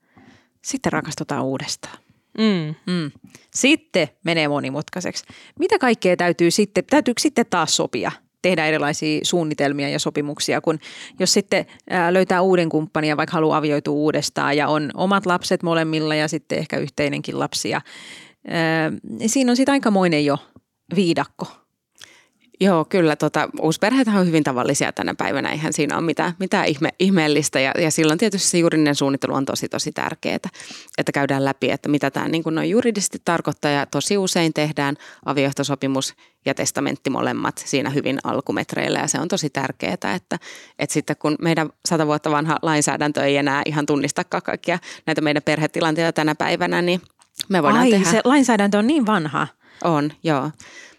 Sitten 0.62 0.92
rakastutaan 0.92 1.44
uudestaan. 1.44 1.98
Mm. 2.38 2.74
Mm. 2.92 3.10
Sitten 3.54 4.08
menee 4.24 4.48
monimutkaiseksi. 4.48 5.24
Mitä 5.58 5.78
kaikkea 5.78 6.16
täytyy 6.16 6.50
sitten, 6.50 6.84
täytyykö 6.90 7.20
sitten 7.20 7.46
taas 7.50 7.76
sopia 7.76 8.12
tehdä 8.42 8.66
erilaisia 8.66 9.20
suunnitelmia 9.22 9.88
ja 9.88 9.98
sopimuksia, 9.98 10.60
kun 10.60 10.78
jos 11.18 11.32
sitten 11.32 11.66
löytää 12.10 12.42
uuden 12.42 12.68
kumppanin 12.68 13.08
ja 13.08 13.16
vaikka 13.16 13.32
haluaa 13.34 13.58
avioitua 13.58 13.94
uudestaan 13.94 14.56
ja 14.56 14.68
on 14.68 14.90
omat 14.94 15.26
lapset 15.26 15.62
molemmilla 15.62 16.14
ja 16.14 16.28
sitten 16.28 16.58
ehkä 16.58 16.76
yhteinenkin 16.76 17.38
lapsi 17.38 17.68
ja 17.68 17.80
niin 19.08 19.30
siinä 19.30 19.52
on 19.52 19.56
sitten 19.56 19.72
aikamoinen 19.72 20.24
jo 20.24 20.38
viidakko 20.96 21.63
Joo, 22.60 22.84
kyllä. 22.84 23.16
Tota, 23.16 23.48
uusperheet 23.60 24.08
on 24.08 24.26
hyvin 24.26 24.44
tavallisia 24.44 24.92
tänä 24.92 25.14
päivänä. 25.14 25.50
Eihän 25.50 25.72
siinä 25.72 25.96
ole 25.96 26.04
mitään, 26.04 26.34
mitään 26.38 26.66
ihme, 26.66 26.88
ihmeellistä. 26.98 27.60
Ja, 27.60 27.72
ja 27.78 27.90
silloin 27.90 28.18
tietysti 28.18 28.48
se 28.48 28.58
juridinen 28.58 28.94
suunnittelu 28.94 29.34
on 29.34 29.44
tosi, 29.44 29.68
tosi 29.68 29.92
tärkeää, 29.92 30.38
että 30.98 31.12
käydään 31.14 31.44
läpi, 31.44 31.70
että 31.70 31.88
mitä 31.88 32.10
tämä 32.10 32.28
niin 32.28 32.42
kuin 32.42 32.54
noin 32.54 32.70
juridisesti 32.70 33.18
tarkoittaa. 33.24 33.70
Ja 33.70 33.86
tosi 33.86 34.18
usein 34.18 34.52
tehdään 34.52 34.96
avioehtosopimus 35.24 36.14
ja 36.46 36.54
testamentti 36.54 37.10
molemmat 37.10 37.62
siinä 37.64 37.90
hyvin 37.90 38.18
alkumetreillä. 38.24 38.98
Ja 38.98 39.06
se 39.06 39.20
on 39.20 39.28
tosi 39.28 39.50
tärkeää, 39.50 39.92
että, 39.92 40.38
että 40.78 40.94
sitten 40.94 41.16
kun 41.16 41.36
meidän 41.42 41.70
sata 41.88 42.06
vuotta 42.06 42.30
vanha 42.30 42.56
lainsäädäntö 42.62 43.24
ei 43.24 43.36
enää 43.36 43.62
ihan 43.66 43.86
tunnistakaan 43.86 44.42
kaikkia 44.42 44.78
näitä 45.06 45.20
meidän 45.20 45.42
perhetilanteita 45.42 46.12
tänä 46.12 46.34
päivänä, 46.34 46.82
niin 46.82 47.00
me 47.48 47.62
voidaan 47.62 47.82
Ai, 47.82 47.90
tehdä. 47.90 48.10
se 48.10 48.20
lainsäädäntö 48.24 48.78
on 48.78 48.86
niin 48.86 49.06
vanha. 49.06 49.46
On, 49.84 50.10
joo. 50.22 50.50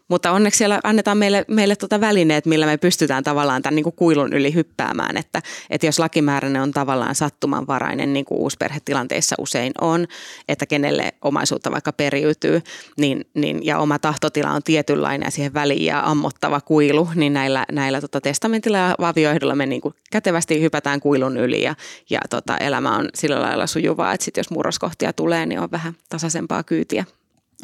Mutta 0.07 0.31
onneksi 0.31 0.57
siellä 0.57 0.79
annetaan 0.83 1.17
meille, 1.17 1.45
meille 1.47 1.75
tuota 1.75 2.01
välineet, 2.01 2.45
millä 2.45 2.65
me 2.65 2.77
pystytään 2.77 3.23
tavallaan 3.23 3.61
tämän 3.61 3.75
niin 3.75 3.83
kuin 3.83 3.95
kuilun 3.95 4.33
yli 4.33 4.53
hyppäämään. 4.53 5.17
Että, 5.17 5.41
että 5.69 5.85
jos 5.85 5.99
lakimääräinen 5.99 6.61
on 6.61 6.71
tavallaan 6.71 7.15
sattumanvarainen, 7.15 8.13
niin 8.13 8.25
kuin 8.25 8.39
uusperhetilanteissa 8.39 9.35
usein 9.39 9.71
on, 9.81 10.07
että 10.49 10.65
kenelle 10.65 11.13
omaisuutta 11.21 11.71
vaikka 11.71 11.93
periytyy, 11.93 12.61
niin, 12.97 13.25
niin, 13.33 13.65
ja 13.65 13.79
oma 13.79 13.99
tahtotila 13.99 14.51
on 14.51 14.63
tietynlainen 14.63 15.27
ja 15.27 15.31
siihen 15.31 15.53
väliin 15.53 15.85
ja 15.85 16.01
ammottava 16.05 16.61
kuilu, 16.61 17.09
niin 17.15 17.33
näillä, 17.33 17.65
näillä 17.71 18.01
tota 18.01 18.21
testamentilla 18.21 18.77
ja 18.77 18.95
avioehdolla 18.97 19.55
me 19.55 19.65
niin 19.65 19.81
kuin 19.81 19.93
kätevästi 20.11 20.61
hypätään 20.61 20.99
kuilun 20.99 21.37
yli 21.37 21.63
ja, 21.63 21.75
ja 22.09 22.19
tota, 22.29 22.57
elämä 22.57 22.97
on 22.97 23.09
sillä 23.15 23.41
lailla 23.41 23.67
sujuvaa, 23.67 24.13
että 24.13 24.25
sit 24.25 24.37
jos 24.37 24.49
murroskohtia 24.49 25.13
tulee, 25.13 25.45
niin 25.45 25.59
on 25.59 25.71
vähän 25.71 25.93
tasaisempaa 26.09 26.63
kyytiä. 26.63 27.05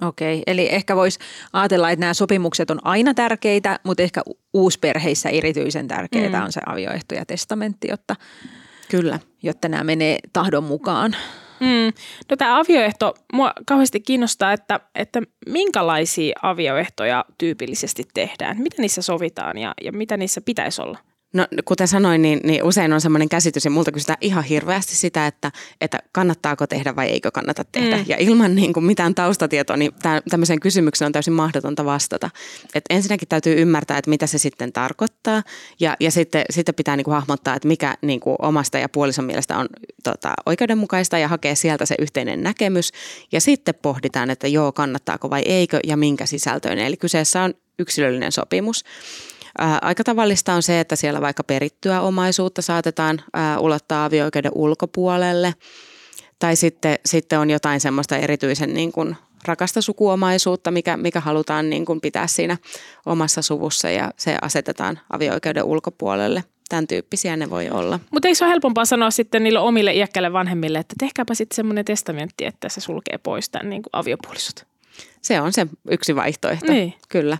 Okei, 0.02 0.44
eli 0.48 0.68
ehkä 0.72 0.96
voisi 0.96 1.20
ajatella, 1.54 1.90
että 1.90 2.00
nämä 2.00 2.14
sopimukset 2.14 2.72
on 2.72 2.80
aina 2.84 3.14
tärkeitä, 3.14 3.80
mutta 3.84 4.04
ehkä 4.04 4.22
uusperheissä 4.54 5.30
erityisen 5.30 5.88
tärkeää 5.88 6.40
mm. 6.40 6.46
on 6.46 6.52
se 6.52 6.62
avioehto 6.66 7.16
ja 7.16 7.26
testamentti, 7.26 7.88
jotta, 7.92 8.16
Kyllä. 8.90 9.20
jotta 9.44 9.68
nämä 9.68 9.84
menee 9.84 10.20
tahdon 10.34 10.64
mukaan. 10.64 11.16
Mm. 11.60 11.94
No 12.30 12.38
tämä 12.38 12.60
avioehto, 12.60 13.14
mua 13.34 13.54
kauheasti 13.66 14.00
kiinnostaa, 14.00 14.54
että, 14.54 14.80
että 14.96 15.22
minkälaisia 15.48 16.36
avioehtoja 16.42 17.26
tyypillisesti 17.38 18.04
tehdään, 18.14 18.62
mitä 18.62 18.82
niissä 18.82 19.02
sovitaan 19.02 19.58
ja, 19.58 19.74
ja 19.84 19.92
mitä 19.92 20.18
niissä 20.18 20.42
pitäisi 20.42 20.82
olla? 20.82 20.98
No 21.34 21.48
kuten 21.66 21.88
sanoin, 21.88 22.22
niin, 22.22 22.40
niin 22.44 22.64
usein 22.64 22.94
on 22.94 23.02
sellainen 23.02 23.30
käsitys 23.30 23.66
ja 23.66 23.72
multa 23.72 23.92
kysytään 23.92 24.18
ihan 24.22 24.44
hirveästi 24.44 24.96
sitä, 24.96 25.28
että, 25.28 25.52
että 25.82 26.00
kannattaako 26.12 26.68
tehdä 26.68 26.96
vai 26.96 27.08
eikö 27.08 27.32
kannata 27.32 27.66
tehdä. 27.72 27.98
Mm. 27.98 28.06
Ja 28.08 28.18
ilman 28.18 28.56
niin 28.56 28.74
kuin 28.74 28.84
mitään 28.84 29.16
taustatietoa, 29.16 29.78
niin 29.78 29.92
tämmöiseen 30.30 30.60
kysymykseen 30.60 31.06
on 31.06 31.12
täysin 31.12 31.34
mahdotonta 31.34 31.86
vastata. 31.86 32.30
Et 32.76 32.86
ensinnäkin 32.90 33.28
täytyy 33.28 33.62
ymmärtää, 33.62 33.98
että 33.98 34.10
mitä 34.10 34.28
se 34.28 34.38
sitten 34.38 34.74
tarkoittaa 34.74 35.44
ja, 35.80 35.96
ja 36.00 36.12
sitten, 36.12 36.46
sitten 36.50 36.76
pitää 36.76 36.96
niin 36.96 37.06
kuin 37.06 37.16
hahmottaa, 37.16 37.56
että 37.56 37.68
mikä 37.68 37.98
niin 38.02 38.20
kuin 38.20 38.36
omasta 38.40 38.78
ja 38.78 38.90
puolison 38.90 39.26
mielestä 39.26 39.58
on 39.58 39.70
tota, 40.04 40.34
oikeudenmukaista 40.46 41.18
ja 41.18 41.28
hakea 41.28 41.56
sieltä 41.56 41.86
se 41.86 41.96
yhteinen 42.00 42.44
näkemys. 42.44 42.92
Ja 43.32 43.42
sitten 43.42 43.76
pohditaan, 43.82 44.30
että 44.30 44.48
joo, 44.48 44.72
kannattaako 44.72 45.30
vai 45.30 45.42
eikö 45.42 45.80
ja 45.84 45.98
minkä 45.98 46.26
sisältöinen. 46.26 46.86
Eli 46.86 46.98
kyseessä 46.98 47.42
on 47.42 47.54
yksilöllinen 47.80 48.32
sopimus. 48.32 48.84
Aika 49.82 50.04
tavallista 50.04 50.54
on 50.54 50.64
se, 50.64 50.80
että 50.80 50.96
siellä 50.96 51.22
vaikka 51.22 51.44
perittyä 51.44 52.02
omaisuutta 52.02 52.62
saatetaan 52.62 53.22
ulottaa 53.60 54.06
avioikeuden 54.06 54.52
ulkopuolelle 54.56 55.54
tai 56.40 56.56
sitten, 56.56 57.00
sitten 57.06 57.40
on 57.40 57.50
jotain 57.50 57.80
semmoista 57.80 58.18
erityisen 58.18 58.74
niin 58.74 58.92
kuin 58.92 59.16
rakasta 59.46 59.82
sukuomaisuutta, 59.82 60.72
mikä, 60.72 60.98
mikä 60.98 61.20
halutaan 61.20 61.70
niin 61.70 61.86
kuin 61.86 62.02
pitää 62.02 62.28
siinä 62.28 62.58
omassa 63.06 63.42
suvussa 63.42 63.90
ja 63.90 64.12
se 64.18 64.38
asetetaan 64.42 65.00
avioikeuden 65.10 65.64
ulkopuolelle. 65.64 66.44
Tämän 66.70 66.88
tyyppisiä 66.88 67.38
ne 67.38 67.50
voi 67.50 67.70
olla. 67.70 68.00
Mutta 68.12 68.28
eikö 68.28 68.38
se 68.38 68.46
ole 68.46 68.52
helpompaa 68.52 68.86
sanoa 68.86 69.12
sitten 69.12 69.44
niille 69.44 69.60
omille 69.60 69.94
iäkkäille 69.94 70.34
vanhemmille, 70.34 70.80
että 70.80 70.96
tehkääpä 71.00 71.34
sitten 71.34 71.56
semmoinen 71.56 71.86
testamentti, 71.86 72.46
että 72.46 72.70
se 72.70 72.82
sulkee 72.82 73.18
pois 73.18 73.50
tämän 73.50 73.70
niin 73.70 73.82
kuin 73.82 73.90
aviopuolisot? 73.94 74.66
Se 75.22 75.42
on 75.42 75.54
se 75.54 75.68
yksi 75.90 76.16
vaihtoehto, 76.16 76.72
niin. 76.72 76.94
kyllä. 77.10 77.38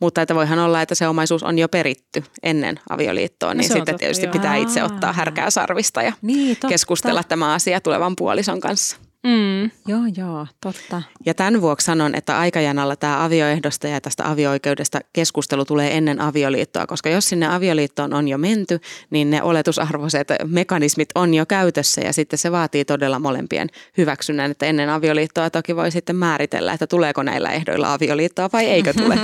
Mutta 0.00 0.22
että 0.22 0.34
voihan 0.34 0.58
olla, 0.58 0.82
että 0.82 0.94
se 0.94 1.08
omaisuus 1.08 1.42
on 1.42 1.58
jo 1.58 1.68
peritty 1.68 2.24
ennen 2.42 2.80
avioliittoa, 2.90 3.54
niin 3.54 3.68
no 3.68 3.74
sitten 3.74 3.98
tietysti 3.98 4.26
joo. 4.26 4.32
pitää 4.32 4.56
itse 4.56 4.82
ottaa 4.82 5.12
härkää 5.12 5.50
sarvista 5.50 6.02
ja 6.02 6.12
niin, 6.22 6.56
keskustella 6.68 7.24
tämä 7.24 7.54
asia 7.54 7.80
tulevan 7.80 8.16
puolison 8.16 8.60
kanssa. 8.60 8.96
Mm. 9.26 9.70
Joo, 9.86 10.00
joo, 10.16 10.46
totta. 10.60 11.02
Ja 11.26 11.34
tämän 11.34 11.60
vuoksi 11.60 11.84
sanon, 11.84 12.14
että 12.14 12.38
aikajanalla 12.38 12.96
tämä 12.96 13.24
avioehdosta 13.24 13.88
ja 13.88 14.00
tästä 14.00 14.30
avioikeudesta 14.30 15.00
keskustelu 15.12 15.64
tulee 15.64 15.96
ennen 15.96 16.20
avioliittoa, 16.20 16.86
koska 16.86 17.08
jos 17.08 17.28
sinne 17.28 17.54
avioliittoon 17.54 18.14
on 18.14 18.28
jo 18.28 18.38
menty, 18.38 18.80
niin 19.10 19.30
ne 19.30 19.42
oletusarvoiset 19.42 20.28
mekanismit 20.46 21.08
on 21.14 21.34
jo 21.34 21.46
käytössä 21.46 22.00
ja 22.00 22.12
sitten 22.12 22.38
se 22.38 22.52
vaatii 22.52 22.84
todella 22.84 23.18
molempien 23.18 23.68
hyväksynnän, 23.98 24.50
että 24.50 24.66
ennen 24.66 24.90
avioliittoa 24.90 25.50
toki 25.50 25.76
voi 25.76 25.90
sitten 25.90 26.16
määritellä, 26.16 26.72
että 26.72 26.86
tuleeko 26.86 27.22
näillä 27.22 27.50
ehdoilla 27.50 27.92
avioliittoa 27.92 28.50
vai 28.52 28.66
eikö 28.66 28.92
tule. 28.92 29.18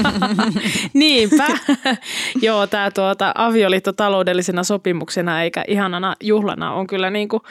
Niinpä. 0.94 1.46
joo, 2.42 2.66
tämä 2.66 2.90
tuota, 2.90 3.32
avioliitto 3.34 3.92
taloudellisena 3.92 4.64
sopimuksena 4.64 5.42
eikä 5.42 5.64
ihanana 5.68 6.16
juhlana 6.20 6.72
on 6.72 6.86
kyllä 6.86 7.10
niin 7.10 7.28
kuin 7.28 7.42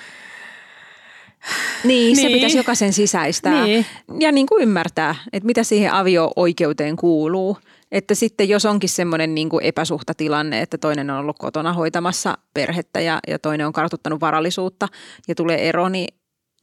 niin, 1.84 2.16
niin, 2.16 2.16
se 2.16 2.34
pitäisi 2.34 2.58
jokaisen 2.58 2.94
sisäistää 2.94 3.66
niin. 3.66 3.86
ja 4.20 4.32
niin 4.32 4.48
kuin 4.48 4.64
ymmärtää, 4.64 5.16
että 5.34 5.48
mitä 5.48 5.64
siihen 5.64 5.94
avio-oikeuteen 5.94 6.96
kuuluu. 6.96 7.58
Että 7.92 8.16
sitten 8.16 8.50
jos 8.50 8.66
onkin 8.66 8.90
semmoinen 8.90 9.36
niin 9.36 9.50
kuin 9.50 9.66
epäsuhtatilanne, 9.66 10.62
että 10.62 10.78
toinen 10.78 11.10
on 11.10 11.18
ollut 11.20 11.38
kotona 11.40 11.74
hoitamassa 11.74 12.38
perhettä 12.54 13.00
ja, 13.02 13.20
ja 13.28 13.40
toinen 13.40 13.68
on 13.68 13.74
kartuttanut 13.74 14.22
varallisuutta 14.22 14.88
ja 15.28 15.36
tulee 15.36 15.70
ero, 15.70 15.90
niin, 15.90 16.08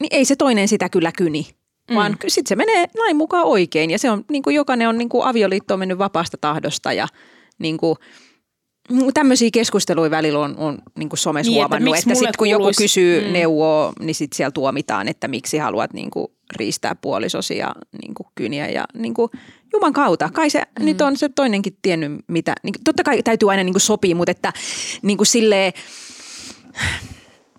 niin 0.01 0.09
ei 0.11 0.25
se 0.25 0.37
toinen 0.37 0.69
sitä 0.69 0.89
kyllä 0.89 1.13
kyni. 1.13 1.47
Mm. 1.91 1.95
Vaan 1.97 2.17
sitten 2.29 2.49
se 2.49 2.57
menee 2.57 2.87
lain 2.99 3.17
mukaan 3.17 3.45
oikein 3.45 3.91
ja 3.91 3.99
se 3.99 4.11
on 4.11 4.25
niin 4.31 4.43
kuin 4.43 4.57
jokainen 4.57 4.89
on 4.89 4.99
niin 4.99 5.09
kuin 5.09 5.27
avioliittoon 5.27 5.81
mennyt 5.81 5.99
vapaasta 5.99 6.37
tahdosta 6.41 6.93
ja 6.93 7.09
niin 7.59 7.77
kuin– 7.77 7.97
Tämmöisiä 9.15 9.49
keskusteluja 9.53 10.11
välillä 10.11 10.39
on, 10.39 10.57
on 10.57 10.79
niin 10.99 11.09
kuin 11.09 11.19
somessa 11.19 11.51
niin, 11.51 11.61
huomannut, 11.61 11.95
että, 11.95 12.11
että 12.11 12.15
sitten 12.15 12.39
kun 12.39 12.49
joku 12.49 12.71
kysyy 12.79 13.27
mm. 13.27 13.33
neuvoa, 13.33 13.93
niin 14.01 14.15
sitten 14.15 14.37
siellä 14.37 14.51
tuomitaan, 14.51 15.09
että 15.09 15.29
miksi 15.29 15.59
haluat 15.59 15.93
niin 15.93 16.11
kuin 16.11 16.27
riistää 16.57 16.95
puolisosi 16.95 17.57
ja 17.57 17.75
niin 18.03 18.15
kuin 18.15 18.27
kyniä 18.35 18.69
ja 18.69 18.85
niin 18.95 19.15
kuin, 19.15 19.31
Juman 19.73 19.93
kautta. 19.93 20.31
Kai 20.33 20.51
se 20.51 20.63
mm. 20.79 20.85
nyt 20.85 21.01
on 21.01 21.17
se 21.17 21.29
toinenkin 21.29 21.77
tiennyt 21.83 22.13
mitä. 22.27 22.55
Niin, 22.63 22.75
totta 22.85 23.03
kai 23.03 23.23
täytyy 23.23 23.51
aina 23.51 23.65
niin 23.65 23.75
kuin 23.75 23.81
sopia, 23.81 24.17
mutta 24.17 24.31
että 24.31 24.53
niin 25.03 25.17
kuin 25.17 25.27
silleen, 25.27 25.73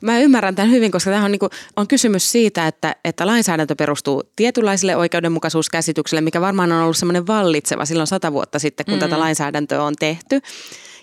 Mä 0.01 0.19
ymmärrän 0.19 0.55
tämän 0.55 0.71
hyvin, 0.71 0.91
koska 0.91 1.11
tämä 1.11 1.25
on, 1.25 1.31
niin 1.31 1.39
kuin, 1.39 1.49
on 1.75 1.87
kysymys 1.87 2.31
siitä, 2.31 2.67
että, 2.67 2.95
että 3.05 3.27
lainsäädäntö 3.27 3.75
perustuu 3.75 4.23
tietynlaiselle 4.35 4.95
oikeudenmukaisuuskäsitykselle, 4.95 6.21
mikä 6.21 6.41
varmaan 6.41 6.71
on 6.71 6.83
ollut 6.83 6.97
semmoinen 6.97 7.27
vallitseva 7.27 7.85
silloin 7.85 8.07
sata 8.07 8.33
vuotta 8.33 8.59
sitten, 8.59 8.85
kun 8.85 8.95
mm. 8.95 8.99
tätä 8.99 9.19
lainsäädäntöä 9.19 9.83
on 9.83 9.93
tehty. 9.99 10.41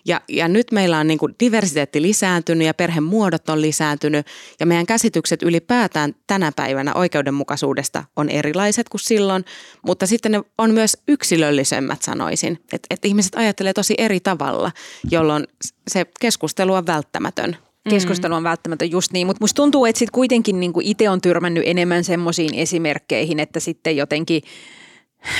Ja, 0.05 0.21
ja 0.29 0.49
nyt 0.49 0.73
meillä 0.73 0.99
on 0.99 1.07
niin 1.07 1.19
kuin 1.19 1.35
diversiteetti 1.41 2.03
lisääntynyt 2.03 2.67
ja 2.67 2.75
perhemuodot 2.75 3.49
on 3.49 3.63
lisääntynyt 3.63 4.27
ja 4.61 4.67
meidän 4.67 4.87
käsitykset 4.87 5.43
ylipäätään 5.43 6.15
tänä 6.27 6.53
päivänä 6.57 6.95
oikeudenmukaisuudesta 6.95 8.05
on 8.17 8.29
erilaiset 8.29 8.89
kuin 8.89 9.01
silloin, 9.01 9.45
mutta 9.87 10.07
sitten 10.07 10.33
ne 10.33 10.43
on 10.59 10.71
myös 10.71 10.99
yksilöllisemmät 11.09 12.03
sanoisin, 12.03 12.59
että 12.73 12.87
et 12.91 13.05
ihmiset 13.05 13.35
ajattelee 13.35 13.73
tosi 13.73 13.95
eri 13.99 14.21
tavalla, 14.21 14.73
jolloin 15.11 15.45
se 15.91 16.07
keskustelu 16.21 16.75
on 16.75 16.87
välttämätön. 16.87 17.57
Keskustelu 17.91 18.35
on 18.35 18.43
välttämätön, 18.43 18.91
just 18.91 19.13
niin. 19.13 19.27
Mutta 19.27 19.43
musta 19.43 19.57
tuntuu, 19.57 19.87
että 19.87 19.99
sitten 19.99 20.13
kuitenkin 20.13 20.61
niinku 20.61 20.81
itse 20.83 21.11
on 21.11 21.21
tyrmännyt 21.21 21.63
enemmän 21.67 22.05
semmoisiin 22.05 22.55
esimerkkeihin, 22.55 23.41
että 23.41 23.61
sitten 23.61 23.97
jotenkin 23.97 24.43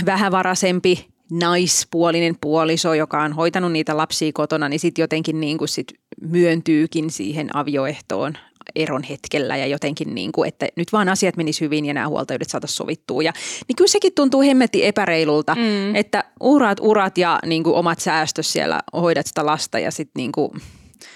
vähävaraisempi 0.07 1.12
naispuolinen 1.33 2.37
puoliso, 2.41 2.95
joka 2.95 3.23
on 3.23 3.33
hoitanut 3.33 3.73
niitä 3.73 3.97
lapsia 3.97 4.31
kotona, 4.35 4.69
niin 4.69 4.81
sitten 4.81 5.03
jotenkin 5.03 5.41
niin 5.41 5.59
kuin 5.59 5.69
sit 5.69 5.87
myöntyykin 6.21 7.11
siihen 7.11 7.57
avioehtoon 7.57 8.35
eron 8.75 9.03
hetkellä 9.03 9.57
ja 9.57 9.67
jotenkin 9.67 10.15
niin 10.15 10.33
kuin, 10.33 10.49
että 10.49 10.69
nyt 10.77 10.93
vaan 10.93 11.09
asiat 11.09 11.37
menis 11.37 11.61
hyvin 11.61 11.85
ja 11.85 11.95
nämä 11.95 12.09
huoltajuudet 12.09 12.51
saataisiin 12.51 12.77
sovittua. 12.77 13.23
Ja, 13.23 13.33
niin 13.69 13.77
kyllä 13.77 13.89
sekin 13.89 14.13
tuntuu 14.15 14.43
hemmetti 14.43 14.87
epäreilulta, 14.87 15.55
mm. 15.55 15.95
että 15.95 16.25
urat, 16.41 16.79
urat 16.81 17.19
ja 17.19 17.39
niin 17.47 17.63
kuin 17.63 17.77
omat 17.77 18.01
säästös 18.01 18.53
siellä 18.53 18.81
hoidat 18.93 19.27
sitä 19.27 19.47
lasta 19.47 19.79
ja 19.79 19.91
sitten 19.91 20.21
niin 20.21 20.33
kuin... 20.33 20.51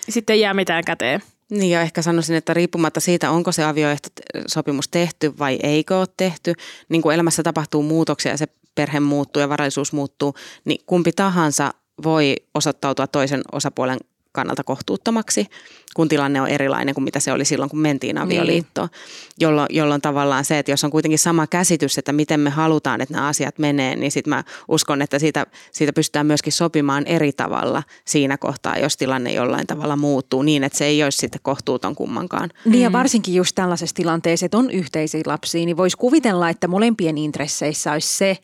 Sitten 0.08 0.34
ei 0.34 0.40
jää 0.40 0.54
mitään 0.54 0.84
käteen. 0.84 1.22
Niin 1.50 1.70
ja 1.70 1.80
ehkä 1.80 2.02
sanoisin, 2.02 2.36
että 2.36 2.54
riippumatta 2.54 3.00
siitä, 3.00 3.30
onko 3.30 3.52
se 3.52 3.64
avioehtosopimus 3.64 4.88
tehty 4.88 5.38
vai 5.38 5.58
eikö 5.62 5.98
ole 5.98 6.06
tehty, 6.16 6.54
niin 6.88 7.02
kuin 7.02 7.14
elämässä 7.14 7.42
tapahtuu 7.42 7.82
muutoksia 7.82 8.32
ja 8.32 8.38
se 8.38 8.46
perhe 8.76 9.00
muuttuu 9.00 9.40
ja 9.40 9.48
varallisuus 9.48 9.92
muuttuu, 9.92 10.34
niin 10.64 10.80
kumpi 10.86 11.12
tahansa 11.12 11.74
voi 12.04 12.36
osoittautua 12.54 13.06
toisen 13.06 13.42
osapuolen 13.52 13.98
kannalta 14.36 14.64
kohtuuttomaksi, 14.64 15.46
kun 15.94 16.08
tilanne 16.08 16.40
on 16.40 16.48
erilainen 16.48 16.94
kuin 16.94 17.04
mitä 17.04 17.20
se 17.20 17.32
oli 17.32 17.44
silloin, 17.44 17.70
kun 17.70 17.78
mentiin 17.78 18.18
avioliittoon. 18.18 18.88
Niin. 18.92 19.36
Jolloin, 19.40 19.66
jolloin 19.70 20.00
tavallaan 20.00 20.44
se, 20.44 20.58
että 20.58 20.72
jos 20.72 20.84
on 20.84 20.90
kuitenkin 20.90 21.18
sama 21.18 21.46
käsitys, 21.46 21.98
että 21.98 22.12
miten 22.12 22.40
me 22.40 22.50
halutaan, 22.50 23.00
että 23.00 23.14
nämä 23.14 23.28
asiat 23.28 23.58
menee, 23.58 23.96
niin 23.96 24.12
sitten 24.12 24.30
mä 24.30 24.44
uskon, 24.68 25.02
että 25.02 25.18
siitä, 25.18 25.46
siitä 25.72 25.92
pystytään 25.92 26.26
myöskin 26.26 26.52
sopimaan 26.52 27.06
eri 27.06 27.32
tavalla 27.32 27.82
siinä 28.04 28.38
kohtaa, 28.38 28.78
jos 28.78 28.96
tilanne 28.96 29.32
jollain 29.32 29.66
tavalla 29.66 29.96
muuttuu 29.96 30.42
niin, 30.42 30.64
että 30.64 30.78
se 30.78 30.84
ei 30.84 31.04
olisi 31.04 31.18
sitten 31.18 31.40
kohtuuton 31.42 31.94
kummankaan. 31.94 32.50
Niin 32.64 32.82
ja 32.82 32.90
mm. 32.90 32.92
varsinkin 32.92 33.34
just 33.34 33.54
tällaisessa 33.54 33.96
tilanteessa, 33.96 34.46
että 34.46 34.58
on 34.58 34.70
yhteisiä 34.70 35.22
lapsia, 35.26 35.64
niin 35.64 35.76
voisi 35.76 35.96
kuvitella, 35.96 36.50
että 36.50 36.68
molempien 36.68 37.18
intresseissä 37.18 37.92
olisi 37.92 38.16
se, 38.16 38.38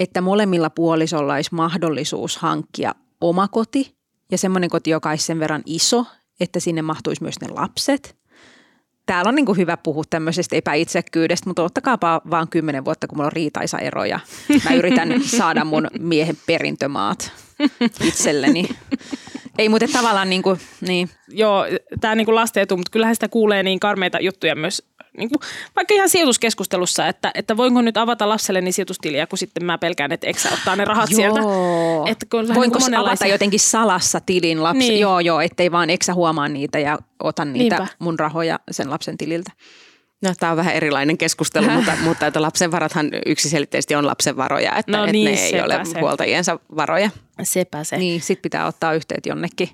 että 0.00 0.20
molemmilla 0.20 0.70
puolisolla 0.70 1.34
olisi 1.34 1.54
mahdollisuus 1.54 2.36
hankkia 2.36 2.94
oma 3.20 3.48
koti 3.48 3.94
ja 4.30 4.38
semmoinen 4.38 4.70
koti, 4.70 4.90
joka 4.90 5.10
olisi 5.10 5.24
sen 5.24 5.40
verran 5.40 5.62
iso, 5.66 6.06
että 6.40 6.60
sinne 6.60 6.82
mahtuisi 6.82 7.22
myös 7.22 7.40
ne 7.40 7.48
lapset. 7.48 8.16
Täällä 9.06 9.28
on 9.28 9.34
niin 9.34 9.46
kuin 9.46 9.58
hyvä 9.58 9.76
puhua 9.76 10.04
tämmöisestä 10.10 10.56
epäitsekkyydestä, 10.56 11.50
mutta 11.50 11.62
ottakaapa 11.62 12.20
vaan 12.30 12.48
kymmenen 12.48 12.84
vuotta, 12.84 13.06
kun 13.06 13.18
mulla 13.18 13.26
on 13.26 13.32
riitaisa 13.32 13.78
ero 13.78 14.04
ja 14.04 14.20
mä 14.64 14.74
yritän 14.74 15.22
saada 15.24 15.64
mun 15.64 15.88
miehen 15.98 16.36
perintömaat 16.46 17.32
itselleni. 18.04 18.68
Ei 19.58 19.68
muuten 19.68 19.92
tavallaan 19.92 20.30
niin 20.30 20.42
kuin, 20.42 20.60
niin. 20.80 21.10
Joo, 21.28 21.64
tämä 22.00 22.14
niin 22.14 22.34
lasten 22.34 22.62
etu, 22.62 22.76
mutta 22.76 22.90
kyllähän 22.90 23.16
sitä 23.16 23.28
kuulee 23.28 23.62
niin 23.62 23.80
karmeita 23.80 24.18
juttuja 24.20 24.54
myös 24.54 24.82
niin 25.16 25.28
kuin, 25.28 25.40
vaikka 25.76 25.94
ihan 25.94 26.08
sijoituskeskustelussa, 26.08 27.08
että, 27.08 27.30
että 27.34 27.56
voinko 27.56 27.82
nyt 27.82 27.96
avata 27.96 28.28
lapselle 28.28 28.60
niin 28.60 28.72
sijoitustiliä, 28.72 29.26
kun 29.26 29.38
sitten 29.38 29.64
mä 29.64 29.78
pelkään, 29.78 30.12
että 30.12 30.26
eksä 30.26 30.48
ottaa 30.52 30.76
ne 30.76 30.84
rahat 30.84 31.10
joo. 31.10 31.16
sieltä. 31.16 31.40
Että 32.10 32.26
kun 32.30 32.54
voinko 32.54 32.78
niin 32.78 32.94
avata 32.94 33.26
jotenkin 33.26 33.60
salassa 33.60 34.20
tilin 34.20 34.62
lapsi? 34.62 34.78
Niin. 34.78 35.00
Joo, 35.00 35.20
joo, 35.20 35.40
ettei 35.40 35.72
vaan 35.72 35.90
eksä 35.90 36.14
huomaa 36.14 36.48
niitä 36.48 36.78
ja 36.78 36.98
ota 37.22 37.44
niitä 37.44 37.78
Niinpä. 37.78 37.94
mun 37.98 38.18
rahoja 38.18 38.60
sen 38.70 38.90
lapsen 38.90 39.18
tililtä. 39.18 39.50
No, 40.22 40.32
tämä 40.40 40.52
on 40.52 40.56
vähän 40.56 40.74
erilainen 40.74 41.18
keskustelu, 41.18 41.70
mutta, 41.76 41.92
mutta 42.02 42.26
että 42.26 42.42
lapsen 42.42 42.70
varathan 42.70 43.10
yksiselitteisesti 43.26 43.94
on 43.94 44.06
lapsen 44.06 44.36
varoja, 44.36 44.76
että, 44.76 44.96
no 44.96 45.06
niin, 45.06 45.28
että 45.28 45.40
ne 45.40 45.46
ei 45.46 45.62
ole 45.62 45.84
se. 45.84 46.00
huoltajiensa 46.00 46.58
varoja. 46.76 47.10
Sepä 47.42 47.84
se. 47.84 47.96
Niin, 47.96 48.20
sit 48.20 48.42
pitää 48.42 48.66
ottaa 48.66 48.94
yhteyttä 48.94 49.28
jonnekin 49.28 49.68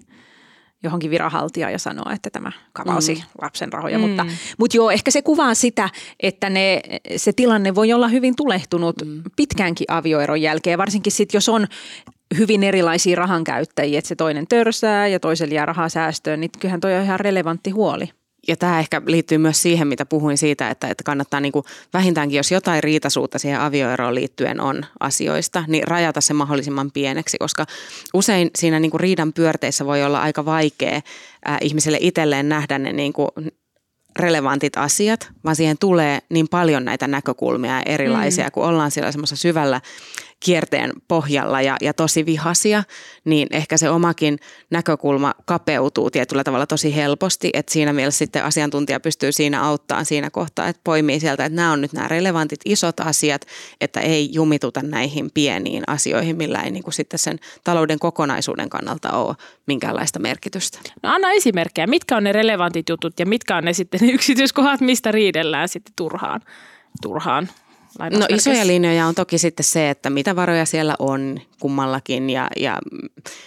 johonkin 0.83 1.11
viranhaltijaan 1.11 1.73
ja 1.73 1.79
sanoa, 1.79 2.13
että 2.13 2.31
tämä 2.31 2.53
kavalsi 2.73 3.15
mm. 3.15 3.21
lapsen 3.43 3.73
rahoja. 3.73 3.99
Mm. 3.99 4.09
Mutta, 4.09 4.27
mutta 4.59 4.77
joo, 4.77 4.91
ehkä 4.91 5.11
se 5.11 5.23
kuvaa 5.23 5.55
sitä, 5.55 5.91
että 6.21 6.51
ne, 6.51 6.81
se 7.17 7.33
tilanne 7.33 7.75
voi 7.75 7.93
olla 7.93 8.09
hyvin 8.09 8.37
tulehtunut 8.37 8.97
mm. 9.05 9.23
pitkäänkin 9.37 9.85
avioeron 9.91 10.43
jälkeen, 10.43 10.79
varsinkin 10.79 11.13
sitten 11.13 11.37
jos 11.37 11.49
on 11.49 11.67
hyvin 12.39 12.63
erilaisia 12.63 13.17
rahankäyttäjiä, 13.17 13.99
että 13.99 14.09
se 14.09 14.17
toinen 14.17 14.47
törsää 14.47 15.07
ja 15.07 15.21
toiselle 15.21 15.55
jää 15.55 15.67
rahaa 15.67 15.89
säästöön, 15.89 16.41
niin 16.41 16.51
kyllähän 16.59 16.81
toi 16.81 16.95
on 16.95 17.05
ihan 17.05 17.21
relevantti 17.21 17.71
huoli 17.71 18.09
ja 18.49 18.57
tämä 18.57 18.81
ehkä 18.81 19.03
liittyy 19.07 19.39
myös 19.39 19.63
siihen, 19.63 19.89
mitä 19.89 20.07
puhuin 20.07 20.39
siitä, 20.39 20.71
että, 20.71 20.89
että 20.89 21.05
kannattaa 21.05 21.41
niin 21.41 21.53
kuin 21.53 21.65
vähintäänkin, 21.93 22.37
jos 22.37 22.53
jotain 22.53 22.83
riitasuutta 22.83 23.39
siihen 23.39 23.61
avioeroon 23.61 24.15
liittyen 24.15 24.61
on 24.61 24.85
asioista, 25.01 25.65
niin 25.67 25.89
rajata 25.89 26.21
se 26.21 26.35
mahdollisimman 26.35 26.91
pieneksi, 26.91 27.39
koska 27.39 27.67
usein 28.15 28.51
siinä 28.59 28.81
niin 28.81 28.91
kuin 28.91 29.01
riidan 29.01 29.33
pyörteissä 29.33 29.87
voi 29.87 30.05
olla 30.05 30.21
aika 30.21 30.45
vaikea 30.45 30.97
äh, 30.97 31.59
ihmiselle 31.61 31.99
itselleen 32.01 32.49
nähdä 32.49 32.79
ne 32.79 32.93
niin 32.93 33.13
kuin 33.13 33.29
relevantit 34.19 34.77
asiat, 34.77 35.29
vaan 35.45 35.57
siihen 35.57 35.79
tulee 35.79 36.19
niin 36.29 36.49
paljon 36.49 36.85
näitä 36.85 37.09
näkökulmia 37.09 37.73
ja 37.73 37.83
erilaisia, 37.87 38.45
mm. 38.45 38.51
kun 38.53 38.65
ollaan 38.65 38.91
siellä 38.91 39.13
semmoisessa 39.13 39.43
syvällä 39.43 39.81
kierteen 40.41 40.93
pohjalla 41.09 41.63
ja, 41.63 41.77
ja 41.81 41.95
tosi 41.95 42.27
vihasia, 42.27 42.83
niin 43.25 43.49
ehkä 43.51 43.77
se 43.77 43.91
omakin 43.91 44.39
näkökulma 44.71 45.35
kapeutuu 45.45 46.11
tietyllä 46.11 46.45
tavalla 46.45 46.67
tosi 46.67 46.97
helposti, 46.97 47.51
että 47.53 47.73
siinä 47.73 47.93
mielessä 47.93 48.19
sitten 48.19 48.45
asiantuntija 48.45 49.01
pystyy 49.01 49.33
siinä 49.33 49.63
auttamaan 49.63 50.05
siinä 50.05 50.31
kohtaa, 50.31 50.69
että 50.69 50.81
poimii 50.85 51.21
sieltä, 51.21 51.45
että 51.45 51.57
nämä 51.57 51.73
on 51.73 51.81
nyt 51.81 51.93
nämä 51.93 52.09
relevantit 52.09 52.61
isot 52.65 53.01
asiat, 53.01 53.47
että 53.81 54.01
ei 54.01 54.29
jumituta 54.33 54.81
näihin 54.83 55.31
pieniin 55.35 55.83
asioihin, 55.87 56.37
millä 56.37 56.63
ei 56.63 56.71
niin 56.71 56.83
kuin 56.83 56.95
sitten 56.95 57.19
sen 57.19 57.39
talouden 57.65 57.99
kokonaisuuden 57.99 58.71
kannalta 58.71 59.13
ole 59.13 59.37
minkäänlaista 59.67 60.19
merkitystä. 60.19 60.79
No 61.03 61.11
anna 61.13 61.31
esimerkkejä, 61.31 61.87
mitkä 61.87 62.17
on 62.17 62.25
ne 62.25 62.33
relevantit 62.33 62.89
jutut 62.89 63.21
ja 63.21 63.27
mitkä 63.27 63.57
on 63.57 63.65
ne 63.65 63.73
sitten 63.73 64.01
ne 64.01 64.13
yksityiskohdat, 64.13 64.81
mistä 64.81 65.13
riidellään 65.13 65.69
sitten 65.69 65.93
turhaan? 65.97 66.41
turhaan 67.03 67.49
No 67.99 68.27
isoja 68.29 68.67
linjoja 68.67 69.07
on 69.07 69.15
toki 69.15 69.39
sitten 69.39 69.65
se, 69.65 69.91
että 69.91 70.11
mitä 70.11 70.37
varoja 70.37 70.65
siellä 70.65 70.95
on 70.99 71.41
kummallakin 71.61 72.31
ja, 72.31 72.49
ja 72.57 72.79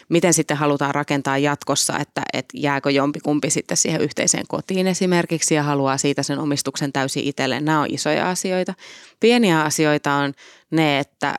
miten 0.09 0.33
sitten 0.33 0.57
halutaan 0.57 0.95
rakentaa 0.95 1.37
jatkossa, 1.37 1.99
että, 1.99 2.21
että 2.33 2.57
jääkö 2.57 2.91
jompikumpi 2.91 3.49
sitten 3.49 3.77
siihen 3.77 4.01
yhteiseen 4.01 4.47
kotiin 4.47 4.87
esimerkiksi 4.87 5.55
ja 5.55 5.63
haluaa 5.63 5.97
siitä 5.97 6.23
sen 6.23 6.39
omistuksen 6.39 6.93
täysin 6.93 7.23
itselleen. 7.23 7.65
Nämä 7.65 7.81
on 7.81 7.87
isoja 7.89 8.29
asioita. 8.29 8.73
Pieniä 9.19 9.61
asioita 9.61 10.13
on 10.13 10.33
ne, 10.71 10.99
että 10.99 11.35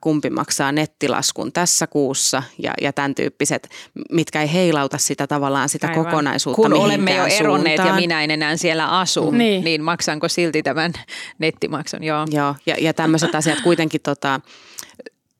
kumpi 0.00 0.30
maksaa 0.30 0.72
nettilaskun 0.72 1.52
tässä 1.52 1.86
kuussa 1.86 2.42
ja, 2.58 2.72
ja 2.80 2.92
tämän 2.92 3.14
tyyppiset, 3.14 3.68
mitkä 4.12 4.42
ei 4.42 4.52
heilauta 4.52 4.98
sitä 4.98 5.26
tavallaan 5.26 5.68
sitä 5.68 5.88
Aivan. 5.88 6.04
kokonaisuutta 6.04 6.62
Kun 6.62 6.74
olemme 6.74 7.14
jo 7.14 7.26
eronneet 7.26 7.76
suuntaan. 7.76 7.88
ja 7.88 8.00
minä 8.00 8.24
en 8.24 8.30
enää 8.30 8.56
siellä 8.56 8.98
asu, 9.00 9.30
mm. 9.30 9.38
niin. 9.38 9.64
niin 9.64 9.82
maksanko 9.82 10.28
silti 10.28 10.62
tämän 10.62 10.92
nettimaksun? 11.38 12.04
Joo, 12.04 12.26
Joo 12.30 12.54
ja, 12.66 12.76
ja 12.80 12.94
tämmöiset 12.94 13.34
asiat 13.34 13.60
kuitenkin 13.60 14.00
tota, 14.00 14.40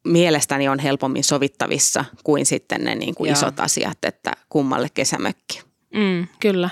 mielestäni 0.05 0.69
on 0.69 0.79
helpommin 0.79 1.25
sovittavissa 1.25 2.05
kuin 2.25 2.47
sitten 2.47 2.85
ne 2.85 2.95
niin 2.95 3.15
kuin 3.15 3.33
isot 3.33 3.61
asiat, 3.61 3.99
että 4.03 4.33
kummalle 4.49 4.89
kesämökki. 4.95 5.63
Mm, 5.95 6.27
kyllä. 6.41 6.71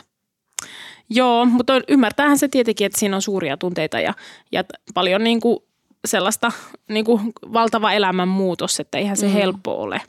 Joo, 1.10 1.44
mutta 1.44 1.72
ymmärtäähän 1.88 2.38
se 2.38 2.48
tietenkin, 2.48 2.86
että 2.86 2.98
siinä 2.98 3.16
on 3.16 3.22
suuria 3.22 3.56
tunteita 3.56 4.00
ja, 4.00 4.14
ja 4.52 4.64
paljon 4.94 5.24
niin 5.24 5.40
kuin 5.40 5.58
sellaista 6.04 6.52
niin 6.88 7.04
kuin 7.04 7.32
valtava 7.52 7.92
elämänmuutos, 7.92 8.80
että 8.80 8.98
eihän 8.98 9.16
se 9.16 9.26
mm. 9.26 9.32
helppo 9.32 9.82
ole, 9.82 10.00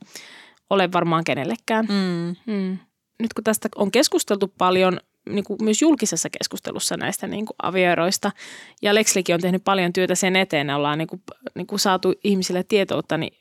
ole 0.70 0.92
varmaan 0.92 1.24
kenellekään. 1.24 1.86
Mm. 1.86 2.54
Mm. 2.54 2.78
Nyt 3.20 3.34
kun 3.34 3.44
tästä 3.44 3.70
on 3.76 3.92
keskusteltu 3.92 4.54
paljon 4.58 5.00
niin 5.30 5.44
kuin 5.44 5.64
myös 5.64 5.82
julkisessa 5.82 6.30
keskustelussa 6.30 6.98
näistä 6.98 7.28
niin 7.28 7.46
kuin 7.46 7.56
avioeroista, 7.64 8.32
ja 8.82 8.96
Lexlikin 8.96 9.36
on 9.36 9.42
tehnyt 9.42 9.64
paljon 9.64 9.94
työtä 9.94 10.16
sen 10.16 10.36
eteen, 10.36 10.70
ollaan 10.70 10.98
niin 10.98 11.08
kuin, 11.08 11.22
niin 11.56 11.68
kuin 11.68 11.80
saatu 11.80 12.14
ihmisille 12.24 12.64
tietoutta, 12.64 13.18
niin 13.18 13.34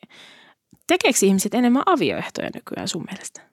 tekeekö 0.87 1.19
ihmiset 1.23 1.55
enemmän 1.55 1.83
avioehtoja 1.87 2.51
nykyään 2.55 2.89
sun 2.89 3.05
mielestä? 3.11 3.50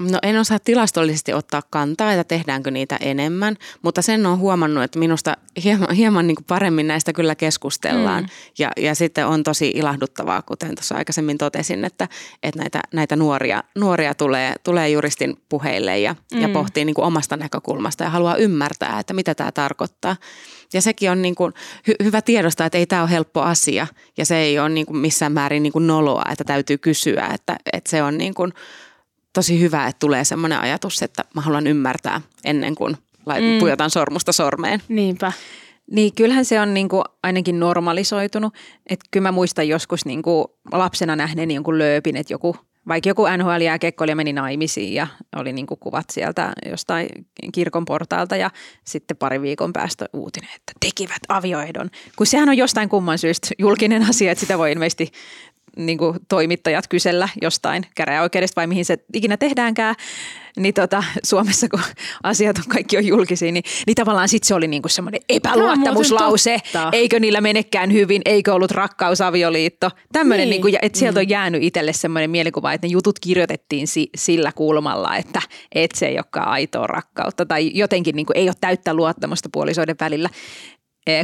No 0.00 0.18
en 0.22 0.38
osaa 0.38 0.58
tilastollisesti 0.58 1.32
ottaa 1.32 1.62
kantaa, 1.70 2.12
että 2.12 2.24
tehdäänkö 2.24 2.70
niitä 2.70 2.96
enemmän, 3.00 3.56
mutta 3.82 4.02
sen 4.02 4.26
on 4.26 4.38
huomannut, 4.38 4.84
että 4.84 4.98
minusta 4.98 5.36
hieman, 5.64 5.94
hieman 5.94 6.26
niin 6.26 6.36
paremmin 6.46 6.86
näistä 6.86 7.12
kyllä 7.12 7.34
keskustellaan. 7.34 8.22
Mm. 8.22 8.28
Ja, 8.58 8.70
ja 8.76 8.94
sitten 8.94 9.26
on 9.26 9.42
tosi 9.42 9.72
ilahduttavaa, 9.74 10.42
kuten 10.42 10.74
tuossa 10.74 10.94
aikaisemmin 10.94 11.38
totesin, 11.38 11.84
että, 11.84 12.08
että 12.42 12.60
näitä, 12.60 12.80
näitä 12.92 13.16
nuoria, 13.16 13.62
nuoria 13.74 14.14
tulee, 14.14 14.54
tulee 14.62 14.90
juristin 14.90 15.36
puheille 15.48 15.98
ja, 15.98 16.16
mm. 16.34 16.40
ja 16.40 16.48
pohtii 16.48 16.84
niin 16.84 17.00
omasta 17.00 17.36
näkökulmasta 17.36 18.04
ja 18.04 18.10
haluaa 18.10 18.36
ymmärtää, 18.36 19.00
että 19.00 19.14
mitä 19.14 19.34
tämä 19.34 19.52
tarkoittaa. 19.52 20.16
Ja 20.72 20.82
sekin 20.82 21.10
on 21.10 21.22
niin 21.22 21.34
kuin 21.34 21.52
hy- 21.90 22.04
hyvä 22.04 22.22
tiedostaa, 22.22 22.66
että 22.66 22.78
ei 22.78 22.86
tämä 22.86 23.02
ole 23.02 23.10
helppo 23.10 23.40
asia 23.40 23.86
ja 24.16 24.26
se 24.26 24.36
ei 24.36 24.58
ole 24.58 24.68
niin 24.68 24.86
kuin 24.86 24.96
missään 24.96 25.32
määrin 25.32 25.62
niin 25.62 25.72
kuin 25.72 25.86
noloa, 25.86 26.24
että 26.32 26.44
täytyy 26.44 26.78
kysyä, 26.78 27.30
että, 27.34 27.56
että 27.72 27.90
se 27.90 28.02
on 28.02 28.18
niin 28.18 28.34
kuin– 28.34 28.52
tosi 29.32 29.60
hyvä, 29.60 29.86
että 29.86 29.98
tulee 29.98 30.24
semmoinen 30.24 30.60
ajatus, 30.60 31.02
että 31.02 31.24
mä 31.34 31.40
haluan 31.40 31.66
ymmärtää 31.66 32.20
ennen 32.44 32.74
kuin 32.74 32.96
mm. 33.26 33.58
pujotan 33.58 33.90
sormusta 33.90 34.32
sormeen. 34.32 34.82
Niinpä. 34.88 35.32
Niin 35.90 36.14
kyllähän 36.14 36.44
se 36.44 36.60
on 36.60 36.74
niin 36.74 36.88
kuin 36.88 37.04
ainakin 37.22 37.60
normalisoitunut. 37.60 38.54
Että 38.90 39.06
kyllä 39.10 39.28
mä 39.28 39.32
muistan 39.32 39.68
joskus 39.68 40.04
niin 40.04 40.22
kuin 40.22 40.44
lapsena 40.72 41.16
nähneeni 41.16 41.54
jonkun 41.54 41.78
lööpin, 41.78 42.16
että 42.16 42.32
joku, 42.32 42.56
vaikka 42.88 43.08
joku 43.08 43.26
nhl 43.36 43.60
ja 44.08 44.16
meni 44.16 44.32
naimisiin 44.32 44.94
ja 44.94 45.06
oli 45.36 45.52
niin 45.52 45.66
kuin 45.66 45.80
kuvat 45.80 46.04
sieltä 46.12 46.52
jostain 46.70 47.08
kirkon 47.52 47.84
portaalta 47.84 48.36
ja 48.36 48.50
sitten 48.86 49.16
pari 49.16 49.42
viikon 49.42 49.72
päästä 49.72 50.06
uutinen, 50.12 50.50
että 50.56 50.72
tekivät 50.80 51.20
avioehdon. 51.28 51.90
Kun 52.16 52.26
sehän 52.26 52.48
on 52.48 52.56
jostain 52.56 52.88
kumman 52.88 53.18
syystä 53.18 53.48
julkinen 53.58 54.08
asia, 54.08 54.32
että 54.32 54.40
sitä 54.40 54.58
voi 54.58 54.72
ilmeisesti 54.72 55.10
niin 55.76 55.98
kuin 55.98 56.18
toimittajat 56.28 56.88
kysellä 56.88 57.28
jostain 57.42 57.86
käräjäoikeudesta 57.94 58.60
vai 58.60 58.66
mihin 58.66 58.84
se 58.84 58.98
ikinä 59.14 59.36
tehdäänkään, 59.36 59.94
niin 60.56 60.74
tota, 60.74 61.04
Suomessa 61.24 61.68
kun 61.68 61.80
asiat 62.22 62.58
on 62.58 62.64
kaikki 62.68 62.96
on 62.96 63.06
julkisia, 63.06 63.52
niin, 63.52 63.64
niin 63.86 63.94
tavallaan 63.94 64.28
sitten 64.28 64.48
se 64.48 64.54
oli 64.54 64.68
niin 64.68 64.82
kuin 64.82 64.90
semmoinen 64.90 65.20
epäluottamuslause, 65.28 66.58
eikö 66.92 67.20
niillä 67.20 67.40
menekään 67.40 67.92
hyvin, 67.92 68.22
eikö 68.24 68.54
ollut 68.54 68.70
rakkausavioliitto. 68.70 69.90
Tämmöinen, 70.12 70.44
niin. 70.44 70.50
niin 70.50 70.62
kuin, 70.62 70.78
että 70.82 70.98
sieltä 70.98 71.20
on 71.20 71.26
mm. 71.26 71.30
jäänyt 71.30 71.62
itselle 71.62 71.92
semmoinen 71.92 72.30
mielikuva, 72.30 72.72
että 72.72 72.86
ne 72.86 72.90
jutut 72.90 73.18
kirjoitettiin 73.18 73.86
si, 73.86 74.10
sillä 74.16 74.52
kulmalla, 74.52 75.16
että, 75.16 75.42
että 75.74 75.98
se 75.98 76.06
ei 76.06 76.16
olekaan 76.16 76.48
aitoa 76.48 76.86
rakkautta 76.86 77.46
tai 77.46 77.70
jotenkin 77.74 78.16
niin 78.16 78.26
kuin, 78.26 78.36
ei 78.36 78.48
ole 78.48 78.54
täyttä 78.60 78.94
luottamusta 78.94 79.48
puolisoiden 79.52 79.96
välillä 80.00 80.28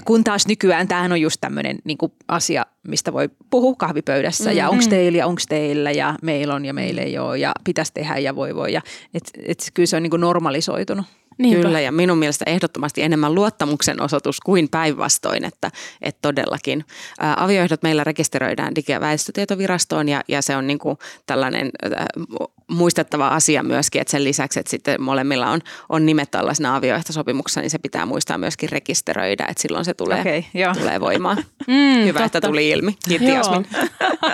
kun 0.05 0.25
taas 0.25 0.47
nykyään 0.47 0.89
tämähän 0.89 1.12
on 1.12 1.21
just 1.21 1.41
tämmöinen 1.41 1.79
niin 1.85 1.99
asia, 2.29 2.67
mistä 2.89 3.12
voi 3.12 3.31
puhua 3.51 3.75
kahvipöydässä 3.79 4.51
mm, 4.51 4.57
ja 4.57 4.69
onko 4.69 4.85
teillä 4.89 5.19
ja 5.19 5.27
onko 5.27 5.43
teillä 5.49 5.91
ja 5.91 6.15
meillä 6.23 6.55
on 6.55 6.65
ja 6.65 6.75
meillä 6.75 7.03
ei 7.03 7.19
ole 7.19 7.39
ja 7.39 7.53
pitäisi 7.65 7.93
tehdä 7.95 8.19
ja 8.19 8.37
voi 8.37 8.55
voi. 8.55 8.73
Ja, 8.73 8.83
et, 9.15 9.31
et 9.47 9.71
kyllä 9.75 9.87
se 9.87 9.97
on 9.97 10.03
niin 10.03 10.21
normalisoitunut. 10.21 11.07
Niinpä. 11.39 11.62
Kyllä, 11.62 11.81
ja 11.81 11.93
minun 11.93 12.19
mielestä 12.19 12.45
ehdottomasti 12.47 13.03
enemmän 13.03 13.35
luottamuksen 13.35 14.03
osoitus 14.03 14.41
kuin 14.41 14.69
päinvastoin, 14.69 15.45
että, 15.45 15.71
että 16.03 16.19
todellakin. 16.23 16.85
Ää, 17.21 17.35
avioehdot 17.39 17.83
meillä 17.83 18.05
rekisteröidään 18.05 18.77
Digi- 18.77 18.93
ja 18.93 19.01
väestötietovirastoon, 19.01 20.09
ja, 20.09 20.23
ja 20.29 20.43
se 20.43 20.57
on 20.57 20.67
niin 20.67 20.79
kuin 20.79 20.99
tällainen 21.27 21.71
ää, 21.97 22.07
muistettava 22.70 23.29
asia 23.29 23.62
myöskin, 23.62 24.00
että 24.00 24.11
sen 24.11 24.24
lisäksi, 24.24 24.61
että 24.61 24.70
sitten 24.70 25.02
molemmilla 25.02 25.50
on, 25.50 25.61
on 25.88 26.07
nimet 26.07 26.31
tällaisena 26.31 26.76
avioehtosopimuksessa, 26.76 27.61
niin 27.61 27.70
se 27.70 27.79
pitää 27.79 28.07
muistaa 28.07 28.38
myöskin 28.38 28.68
rekisteröidä, 28.68 29.46
että 29.48 29.62
silloin 29.62 29.85
se 29.85 29.94
tulee, 29.94 30.20
okay, 30.20 30.74
tulee 30.79 31.00
voimaan. 31.00 31.37
Mm, 31.66 32.05
Hyvä, 32.05 32.20
totta. 32.20 32.38
että 32.38 32.48
tuli 32.48 32.70
ilmi. 32.70 32.96
Kiitos 33.09 33.29
Jasmin. 33.29 33.66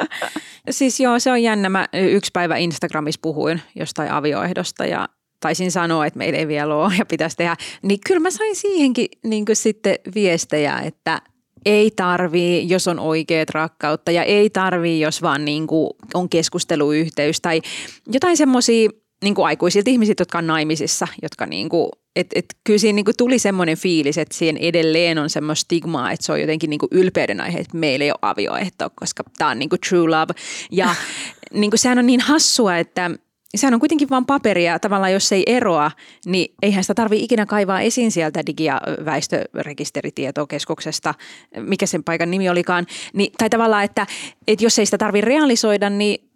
siis 0.71 1.01
joo, 1.01 1.19
se 1.19 1.31
on 1.31 1.43
jännä. 1.43 1.69
Mä 1.69 1.89
yksi 1.93 2.31
päivä 2.33 2.57
Instagramissa 2.57 3.19
puhuin 3.23 3.63
jostain 3.75 4.11
avioehdosta 4.11 4.87
ja 4.87 5.09
taisin 5.41 5.73
sanoa, 5.73 6.07
että 6.07 6.19
meillä 6.19 6.39
ei 6.39 6.49
vielä 6.49 6.75
ole 6.75 6.93
ja 6.99 7.07
pitäisi 7.07 7.37
tehdä, 7.37 7.57
niin 7.83 8.01
kyllä 8.07 8.21
mä 8.21 8.31
sain 8.31 8.57
siihenkin 8.57 9.09
niin 9.25 9.45
sitten 9.53 9.95
viestejä, 10.15 10.79
että 10.79 11.23
ei 11.65 11.91
tarvii, 11.91 12.69
jos 12.69 12.89
on 12.89 12.99
oikeat 12.99 13.51
rakkautta 13.51 14.11
ja 14.11 14.25
ei 14.25 14.51
tarvii, 14.51 15.01
jos 15.01 15.23
vaan 15.23 15.45
niin 15.45 15.67
kuin 15.67 15.91
on 16.15 16.29
keskusteluyhteys 16.29 17.41
tai 17.41 17.61
jotain 18.07 18.37
semmoisia 18.37 18.91
niin 19.25 19.35
kuin 19.35 19.47
aikuisilta 19.47 19.91
ihmisiltä, 19.91 20.21
jotka 20.21 20.39
on 20.39 20.47
naimisissa, 20.47 21.09
jotka 21.23 21.47
niin 21.47 21.69
kuin, 21.69 21.89
et, 22.17 22.27
et, 22.35 22.45
kyllä 22.65 22.79
siinä 22.79 22.97
niin 22.97 23.05
kuin 23.05 23.17
tuli 23.17 23.39
semmoinen 23.39 23.77
fiilis, 23.77 24.19
että 24.19 24.37
siihen 24.37 24.57
edelleen 24.57 25.19
on 25.19 25.31
semmoista 25.31 25.65
stigmaa, 25.65 26.13
että 26.13 26.27
se 26.27 26.33
on 26.33 26.41
jotenkin 26.41 26.71
niin 26.71 26.81
kuin 26.81 26.89
ylpeyden 26.93 27.41
aihe, 27.41 27.59
että 27.59 27.77
meillä 27.77 28.05
ei 28.05 28.11
ole 28.11 28.19
avioehto, 28.23 28.91
koska 28.95 29.23
tämä 29.39 29.51
on 29.51 29.59
niin 29.59 29.69
kuin 29.69 29.81
true 29.89 30.09
love. 30.09 30.35
Ja 30.71 30.95
niin 31.53 31.71
kuin 31.71 31.79
sehän 31.79 31.99
on 31.99 32.07
niin 32.07 32.21
hassua, 32.21 32.77
että– 32.77 33.11
sehän 33.57 33.75
on 33.75 33.81
kuitenkin 33.81 34.11
vain 34.11 34.27
paperia. 34.27 34.79
Tavallaan 34.79 35.13
jos 35.13 35.33
ei 35.33 35.43
eroa, 35.47 35.91
niin 36.27 36.55
eihän 36.63 36.85
sitä 36.85 36.95
tarvitse 36.95 37.25
ikinä 37.25 37.47
kaivaa 37.47 37.81
esiin 37.81 38.13
sieltä 38.13 38.43
digi- 38.47 38.65
ja 38.65 38.81
väestörekisteritietokeskuksesta, 39.05 41.15
mikä 41.61 41.87
sen 41.87 42.05
paikan 42.05 42.31
nimi 42.31 42.49
olikaan. 42.49 42.87
Niin, 43.13 43.33
tai 43.39 43.51
tavallaan, 43.51 43.85
että, 43.85 44.07
että 44.47 44.65
jos 44.65 44.79
ei 44.79 44.87
sitä 44.87 44.99
tarvitse 44.99 45.29
realisoida, 45.29 45.91
niin 45.91 46.29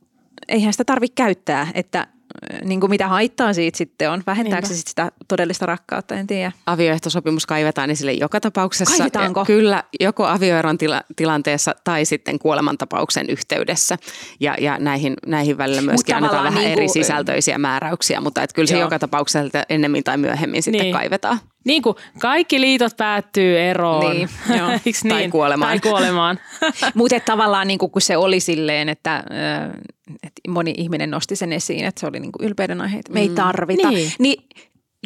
eihän 0.48 0.72
sitä 0.72 0.84
tarvitse 0.84 1.14
käyttää. 1.14 1.68
Että 1.74 2.06
niin 2.64 2.80
kuin 2.80 2.90
mitä 2.90 3.08
haittaa 3.08 3.52
siitä 3.52 3.78
sitten 3.78 4.10
on? 4.10 4.22
Vähentääkö 4.26 4.66
se 4.66 4.74
sit 4.74 4.86
sitä 4.86 5.12
todellista 5.28 5.66
rakkautta, 5.66 6.14
en 6.14 6.26
tiedä. 6.26 6.52
Avioehtosopimus 6.66 7.46
kaivetaan 7.46 7.90
esille 7.90 8.12
joka 8.12 8.40
tapauksessa. 8.40 8.96
Kaivetaanko? 8.96 9.44
Kyllä, 9.44 9.84
joko 10.00 10.26
avioeron 10.26 10.78
tila- 10.78 11.04
tilanteessa 11.16 11.74
tai 11.84 12.04
sitten 12.04 12.38
kuolemantapauksen 12.38 13.30
yhteydessä. 13.30 13.98
Ja, 14.40 14.54
ja 14.60 14.78
näihin, 14.78 15.14
näihin 15.26 15.58
välillä 15.58 15.82
myöskin 15.82 16.16
annetaan 16.16 16.44
vähän 16.44 16.58
niin 16.58 16.72
kuin, 16.72 16.82
eri 16.82 16.88
sisältöisiä 16.88 17.58
määräyksiä, 17.58 18.20
mutta 18.20 18.42
et 18.42 18.52
kyllä 18.52 18.66
se 18.66 18.74
joo. 18.74 18.82
joka 18.82 18.98
tapauksessa 18.98 19.64
ennemmin 19.68 20.04
tai 20.04 20.16
myöhemmin 20.16 20.62
sitten 20.62 20.82
niin. 20.82 20.94
kaivetaan. 20.94 21.40
Niin 21.66 21.82
kuin 21.82 21.96
kaikki 22.18 22.60
liitot 22.60 22.96
päättyy 22.96 23.60
eroon. 23.60 24.10
Niin, 24.10 24.28
joo. 24.58 24.68
niin? 24.68 24.94
Tai 25.08 25.28
kuolemaan. 25.28 25.70
Tai 25.70 25.90
kuolemaan. 25.90 26.38
Mutta 26.94 27.20
tavallaan 27.20 27.66
niin 27.66 27.78
kuin, 27.78 27.90
kun 27.90 28.02
se 28.02 28.16
oli 28.16 28.40
silleen, 28.40 28.88
että, 28.88 29.24
että 30.22 30.40
moni 30.48 30.74
ihminen 30.76 31.10
nosti 31.10 31.36
sen 31.36 31.52
esiin, 31.52 31.84
että 31.84 32.00
se 32.00 32.06
oli 32.06 32.20
niin 32.20 32.32
kuin 32.32 32.46
ylpeyden 32.48 32.80
aihe, 32.80 32.98
että 32.98 33.12
me 33.12 33.20
ei 33.20 33.28
mm. 33.28 33.34
tarvita. 33.34 33.90
Niin. 33.90 34.12
niin 34.18 34.44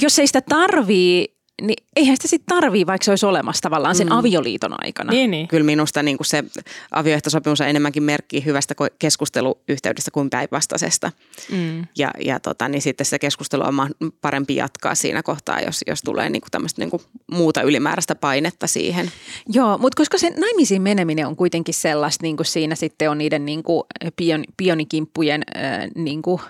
jos 0.03 0.18
ei 0.18 0.27
sitä 0.27 0.40
tarvii, 0.40 1.39
niin 1.61 1.85
eihän 1.96 2.16
sitä 2.16 2.29
sitten 2.29 2.57
tarvii, 2.57 2.87
vaikka 2.87 3.05
se 3.05 3.11
olisi 3.12 3.27
olemassa 3.27 3.62
tavallaan 3.62 3.94
sen 3.94 4.07
mm. 4.07 4.12
avioliiton 4.12 4.85
aikana. 4.85 5.12
Niin, 5.12 5.31
niin. 5.31 5.49
Kyllä 5.49 5.64
minusta 5.64 6.03
niin 6.03 6.16
kuin 6.16 6.27
se 6.27 6.44
avioehtosopimus 6.90 7.61
on 7.61 7.68
enemmänkin 7.68 8.03
merkki 8.03 8.44
hyvästä 8.44 8.75
keskusteluyhteydestä 8.99 10.11
kuin 10.11 10.31
päinvastaisesta. 10.31 11.12
Mm. 11.53 11.87
Ja, 11.99 12.11
ja 12.25 12.40
tota, 12.40 12.68
niin 12.68 12.83
sitten 12.83 13.07
se 13.07 13.18
keskustelu 13.18 13.62
on 13.62 13.90
parempi 14.20 14.57
jatkaa 14.57 14.94
siinä 14.94 15.23
kohtaa, 15.23 15.61
jos, 15.61 15.81
jos 15.87 16.03
tulee 16.03 16.31
niin 16.31 16.40
kuin 16.40 16.51
tämmöistä 16.51 16.83
niin 16.83 16.90
kuin 16.90 17.03
muuta 17.33 17.62
ylimääräistä 17.62 18.14
painetta 18.14 18.66
siihen. 18.66 19.11
Joo, 19.49 19.79
mutta 19.79 19.96
koska 19.96 20.18
se 20.18 20.31
naimisiin 20.31 20.83
meneminen 20.83 21.27
on 21.27 21.37
kuitenkin 21.37 21.75
sellaista, 21.75 22.23
niin 22.23 22.37
kuin 22.37 22.46
siinä 22.46 22.75
sitten 22.75 23.11
on 23.11 23.18
niiden 23.18 23.44
niin 23.44 23.62
kuin 23.62 23.83
pion, 24.16 24.44
pionikimppujen 24.57 25.42
äh, 25.57 25.88
niin 25.94 26.23
kuin 26.23 26.40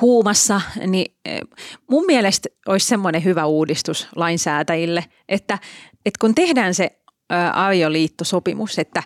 huumassa, 0.00 0.60
niin 0.86 1.12
äh, 1.28 1.40
mun 1.90 2.06
mielestä 2.06 2.48
olisi 2.68 2.86
semmoinen 2.86 3.24
hyvä 3.24 3.46
uudistus 3.46 4.08
lainsäätäjille, 4.34 5.04
että, 5.28 5.58
että 6.06 6.18
kun 6.20 6.34
tehdään 6.34 6.74
se 6.74 6.90
avioliittosopimus, 7.52 8.78
että 8.78 9.02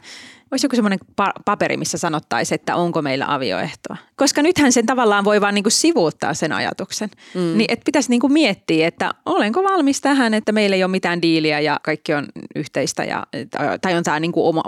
olisi 0.51 0.67
joku 0.67 0.77
semmoinen 0.77 0.99
paperi, 1.45 1.77
missä 1.77 1.99
sanottaisiin, 1.99 2.55
että 2.55 2.77
onko 2.77 3.03
meillä 3.03 3.25
avioehtoa. 3.29 3.97
Koska 4.17 4.43
nythän 4.43 4.73
sen 4.73 4.87
tavallaan 4.87 5.25
voi 5.25 5.41
vaan 5.41 5.55
niinku 5.55 5.71
sivuuttaa 5.71 6.35
sen 6.35 6.53
ajatuksen. 6.53 7.11
Mm. 7.35 7.59
Niin 7.59 7.73
että 7.73 7.85
pitäisi 7.85 8.11
niinku 8.11 8.29
miettiä, 8.29 8.89
että 8.89 9.15
olenko 9.27 9.63
valmis 9.63 10.01
tähän, 10.01 10.35
että 10.35 10.53
meillä 10.53 10.77
ei 10.77 10.85
ole 10.85 10.91
mitään 10.91 11.23
diiliä 11.23 11.61
ja 11.61 11.81
kaikki 11.83 12.15
on 12.15 12.27
yhteistä. 12.57 13.05
Ja, 13.05 13.27
tai 13.81 13.95
on 13.95 14.05
tämä 14.05 14.21
niinku 14.21 14.49
oma, 14.49 14.63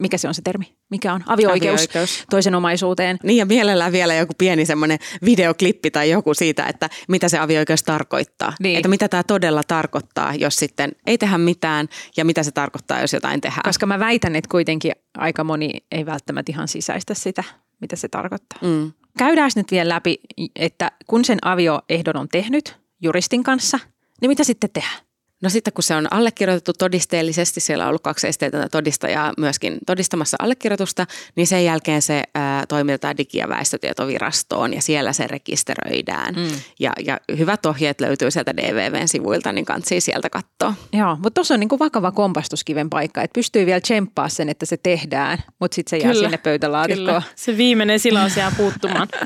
mikä 0.00 0.18
se 0.18 0.28
on 0.28 0.34
se 0.34 0.42
termi? 0.42 0.76
Mikä 0.94 1.12
on 1.12 1.24
avio-oikeus, 1.26 1.80
avio-oikeus 1.80 2.24
toisen 2.30 2.54
omaisuuteen. 2.54 3.16
Niin 3.22 3.36
ja 3.36 3.46
mielellään 3.46 3.92
vielä 3.92 4.14
joku 4.14 4.32
pieni 4.38 4.66
semmoinen 4.66 4.98
videoklippi 5.24 5.90
tai 5.90 6.10
joku 6.10 6.34
siitä, 6.34 6.66
että 6.66 6.90
mitä 7.08 7.28
se 7.28 7.38
avio-oikeus 7.38 7.82
tarkoittaa. 7.82 8.52
Niin. 8.60 8.76
Että 8.76 8.88
mitä 8.88 9.08
tämä 9.08 9.22
todella 9.22 9.62
tarkoittaa, 9.68 10.34
jos 10.34 10.56
sitten 10.56 10.92
ei 11.06 11.18
tehdä 11.18 11.38
mitään 11.38 11.88
ja 12.16 12.24
mitä 12.24 12.42
se 12.42 12.50
tarkoittaa, 12.50 13.00
jos 13.00 13.12
jotain 13.12 13.40
tehdään. 13.40 13.62
Koska 13.64 13.86
mä 13.86 13.98
väitän, 13.98 14.36
että 14.36 14.48
kuitenkin 14.50 14.92
aika 15.18 15.44
moni 15.44 15.70
ei 15.90 16.06
välttämättä 16.06 16.52
ihan 16.52 16.68
sisäistä 16.68 17.14
sitä, 17.14 17.44
mitä 17.80 17.96
se 17.96 18.08
tarkoittaa. 18.08 18.58
Mm. 18.62 18.92
Käydään 19.18 19.50
nyt 19.56 19.70
vielä 19.70 19.88
läpi, 19.88 20.20
että 20.56 20.92
kun 21.06 21.24
sen 21.24 21.38
avioehdon 21.42 22.16
on 22.16 22.28
tehnyt 22.28 22.76
juristin 23.02 23.44
kanssa, 23.44 23.78
niin 24.20 24.28
mitä 24.30 24.44
sitten 24.44 24.70
tehdään? 24.70 25.00
No 25.42 25.50
sitten 25.50 25.72
kun 25.72 25.84
se 25.84 25.94
on 25.94 26.12
allekirjoitettu 26.12 26.72
todisteellisesti, 26.72 27.60
siellä 27.60 27.84
on 27.84 27.88
ollut 27.88 28.02
kaksi 28.02 28.28
esteetöntä 28.28 28.68
todistajaa 28.68 29.32
myöskin 29.38 29.78
todistamassa 29.86 30.36
allekirjoitusta, 30.40 31.06
niin 31.36 31.46
sen 31.46 31.64
jälkeen 31.64 32.02
se 32.02 32.22
ää, 32.34 32.66
toimitetaan 32.66 33.16
Digi- 33.18 33.38
ja 33.38 33.48
väestötietovirastoon 33.48 34.74
ja 34.74 34.82
siellä 34.82 35.12
se 35.12 35.26
rekisteröidään. 35.26 36.34
Mm. 36.34 36.48
Ja, 36.80 36.92
ja 37.04 37.20
hyvät 37.38 37.66
ohjeet 37.66 38.00
löytyy 38.00 38.30
sieltä 38.30 38.56
DVVn 38.56 39.08
sivuilta, 39.08 39.52
niin 39.52 39.64
kansi 39.64 40.00
sieltä 40.00 40.30
katsoa. 40.30 40.74
Joo, 40.92 41.16
mutta 41.16 41.30
tuossa 41.30 41.54
on 41.54 41.60
niin 41.60 41.68
kuin 41.68 41.78
vakava 41.78 42.12
kompastuskiven 42.12 42.90
paikka, 42.90 43.22
että 43.22 43.34
pystyy 43.34 43.66
vielä 43.66 43.80
tsemppaa 43.80 44.28
sen, 44.28 44.48
että 44.48 44.66
se 44.66 44.76
tehdään, 44.76 45.38
mutta 45.60 45.74
sitten 45.74 45.90
se 45.90 45.96
jää 46.04 46.12
kyllä, 46.12 46.24
sinne 46.24 46.38
pöytälaatikkoon. 46.38 47.06
Kyllä. 47.06 47.22
Se 47.34 47.56
viimeinen 47.56 48.00
silaus 48.00 48.36
jää 48.36 48.52
puuttumaan. 48.56 49.08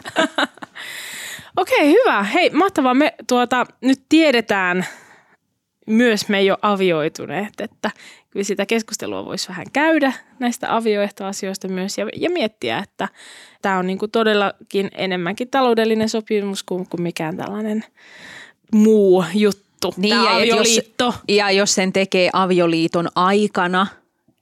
Okei, 1.56 1.78
okay, 1.78 1.92
hyvä. 1.92 2.22
Hei, 2.22 2.50
mahtavaa. 2.50 2.94
Me 2.94 3.14
tuota, 3.28 3.66
nyt 3.80 4.02
tiedetään– 4.08 4.86
myös 5.88 6.28
me 6.28 6.38
ei 6.38 6.50
ole 6.50 6.58
avioituneet, 6.62 7.60
että 7.60 7.90
kyllä 8.30 8.44
sitä 8.44 8.66
keskustelua 8.66 9.24
voisi 9.24 9.48
vähän 9.48 9.66
käydä 9.72 10.12
näistä 10.38 10.76
avioehtoasioista 10.76 11.68
myös 11.68 11.98
ja, 11.98 12.06
ja 12.16 12.30
miettiä, 12.30 12.78
että 12.78 13.08
tämä 13.62 13.78
on 13.78 13.86
niin 13.86 13.98
kuin 13.98 14.10
todellakin 14.10 14.90
enemmänkin 14.94 15.48
taloudellinen 15.50 16.08
sopimus 16.08 16.62
kuin, 16.62 16.88
kuin 16.88 17.02
mikään 17.02 17.36
tällainen 17.36 17.84
muu 18.72 19.24
juttu. 19.34 19.94
Niin, 19.96 20.14
tämä 20.14 20.24
ja 20.24 20.36
avioliitto. 20.36 21.04
Jos, 21.04 21.14
ja 21.28 21.50
jos 21.50 21.74
sen 21.74 21.92
tekee 21.92 22.30
avioliiton 22.32 23.08
aikana, 23.14 23.86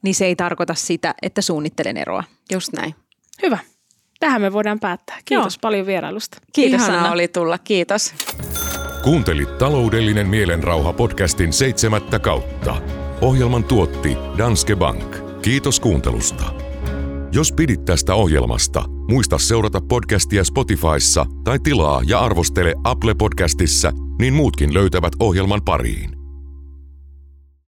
niin 0.02 0.14
se 0.14 0.26
ei 0.26 0.36
tarkoita 0.36 0.74
sitä, 0.74 1.14
että 1.22 1.42
suunnittelen 1.42 1.96
eroa. 1.96 2.24
Just 2.52 2.72
näin. 2.72 2.94
Hyvä. 3.42 3.58
Tähän 4.20 4.42
me 4.42 4.52
voidaan 4.52 4.80
päättää. 4.80 5.18
Kiitos 5.24 5.54
Joo. 5.54 5.60
paljon 5.60 5.86
vierailusta. 5.86 6.38
Kiitos 6.52 6.80
Ihanaa 6.80 7.00
Anna. 7.00 7.12
oli 7.12 7.28
tulla. 7.28 7.58
Kiitos. 7.58 8.14
Kuuntelit 9.06 9.58
taloudellinen 9.58 10.26
mielenrauha 10.26 10.92
podcastin 10.92 11.52
seitsemättä 11.52 12.18
kautta. 12.18 12.76
Ohjelman 13.20 13.64
tuotti 13.64 14.16
Danske 14.38 14.76
Bank. 14.76 15.16
Kiitos 15.42 15.80
kuuntelusta. 15.80 16.44
Jos 17.32 17.52
pidit 17.52 17.84
tästä 17.84 18.14
ohjelmasta, 18.14 18.84
muista 18.88 19.38
seurata 19.38 19.80
podcastia 19.80 20.44
Spotifyssa 20.44 21.26
tai 21.44 21.58
tilaa 21.58 22.00
ja 22.06 22.20
arvostele 22.20 22.74
Apple 22.84 23.14
Podcastissa, 23.14 23.92
niin 24.18 24.34
muutkin 24.34 24.74
löytävät 24.74 25.12
ohjelman 25.20 25.60
pariin. 25.64 26.15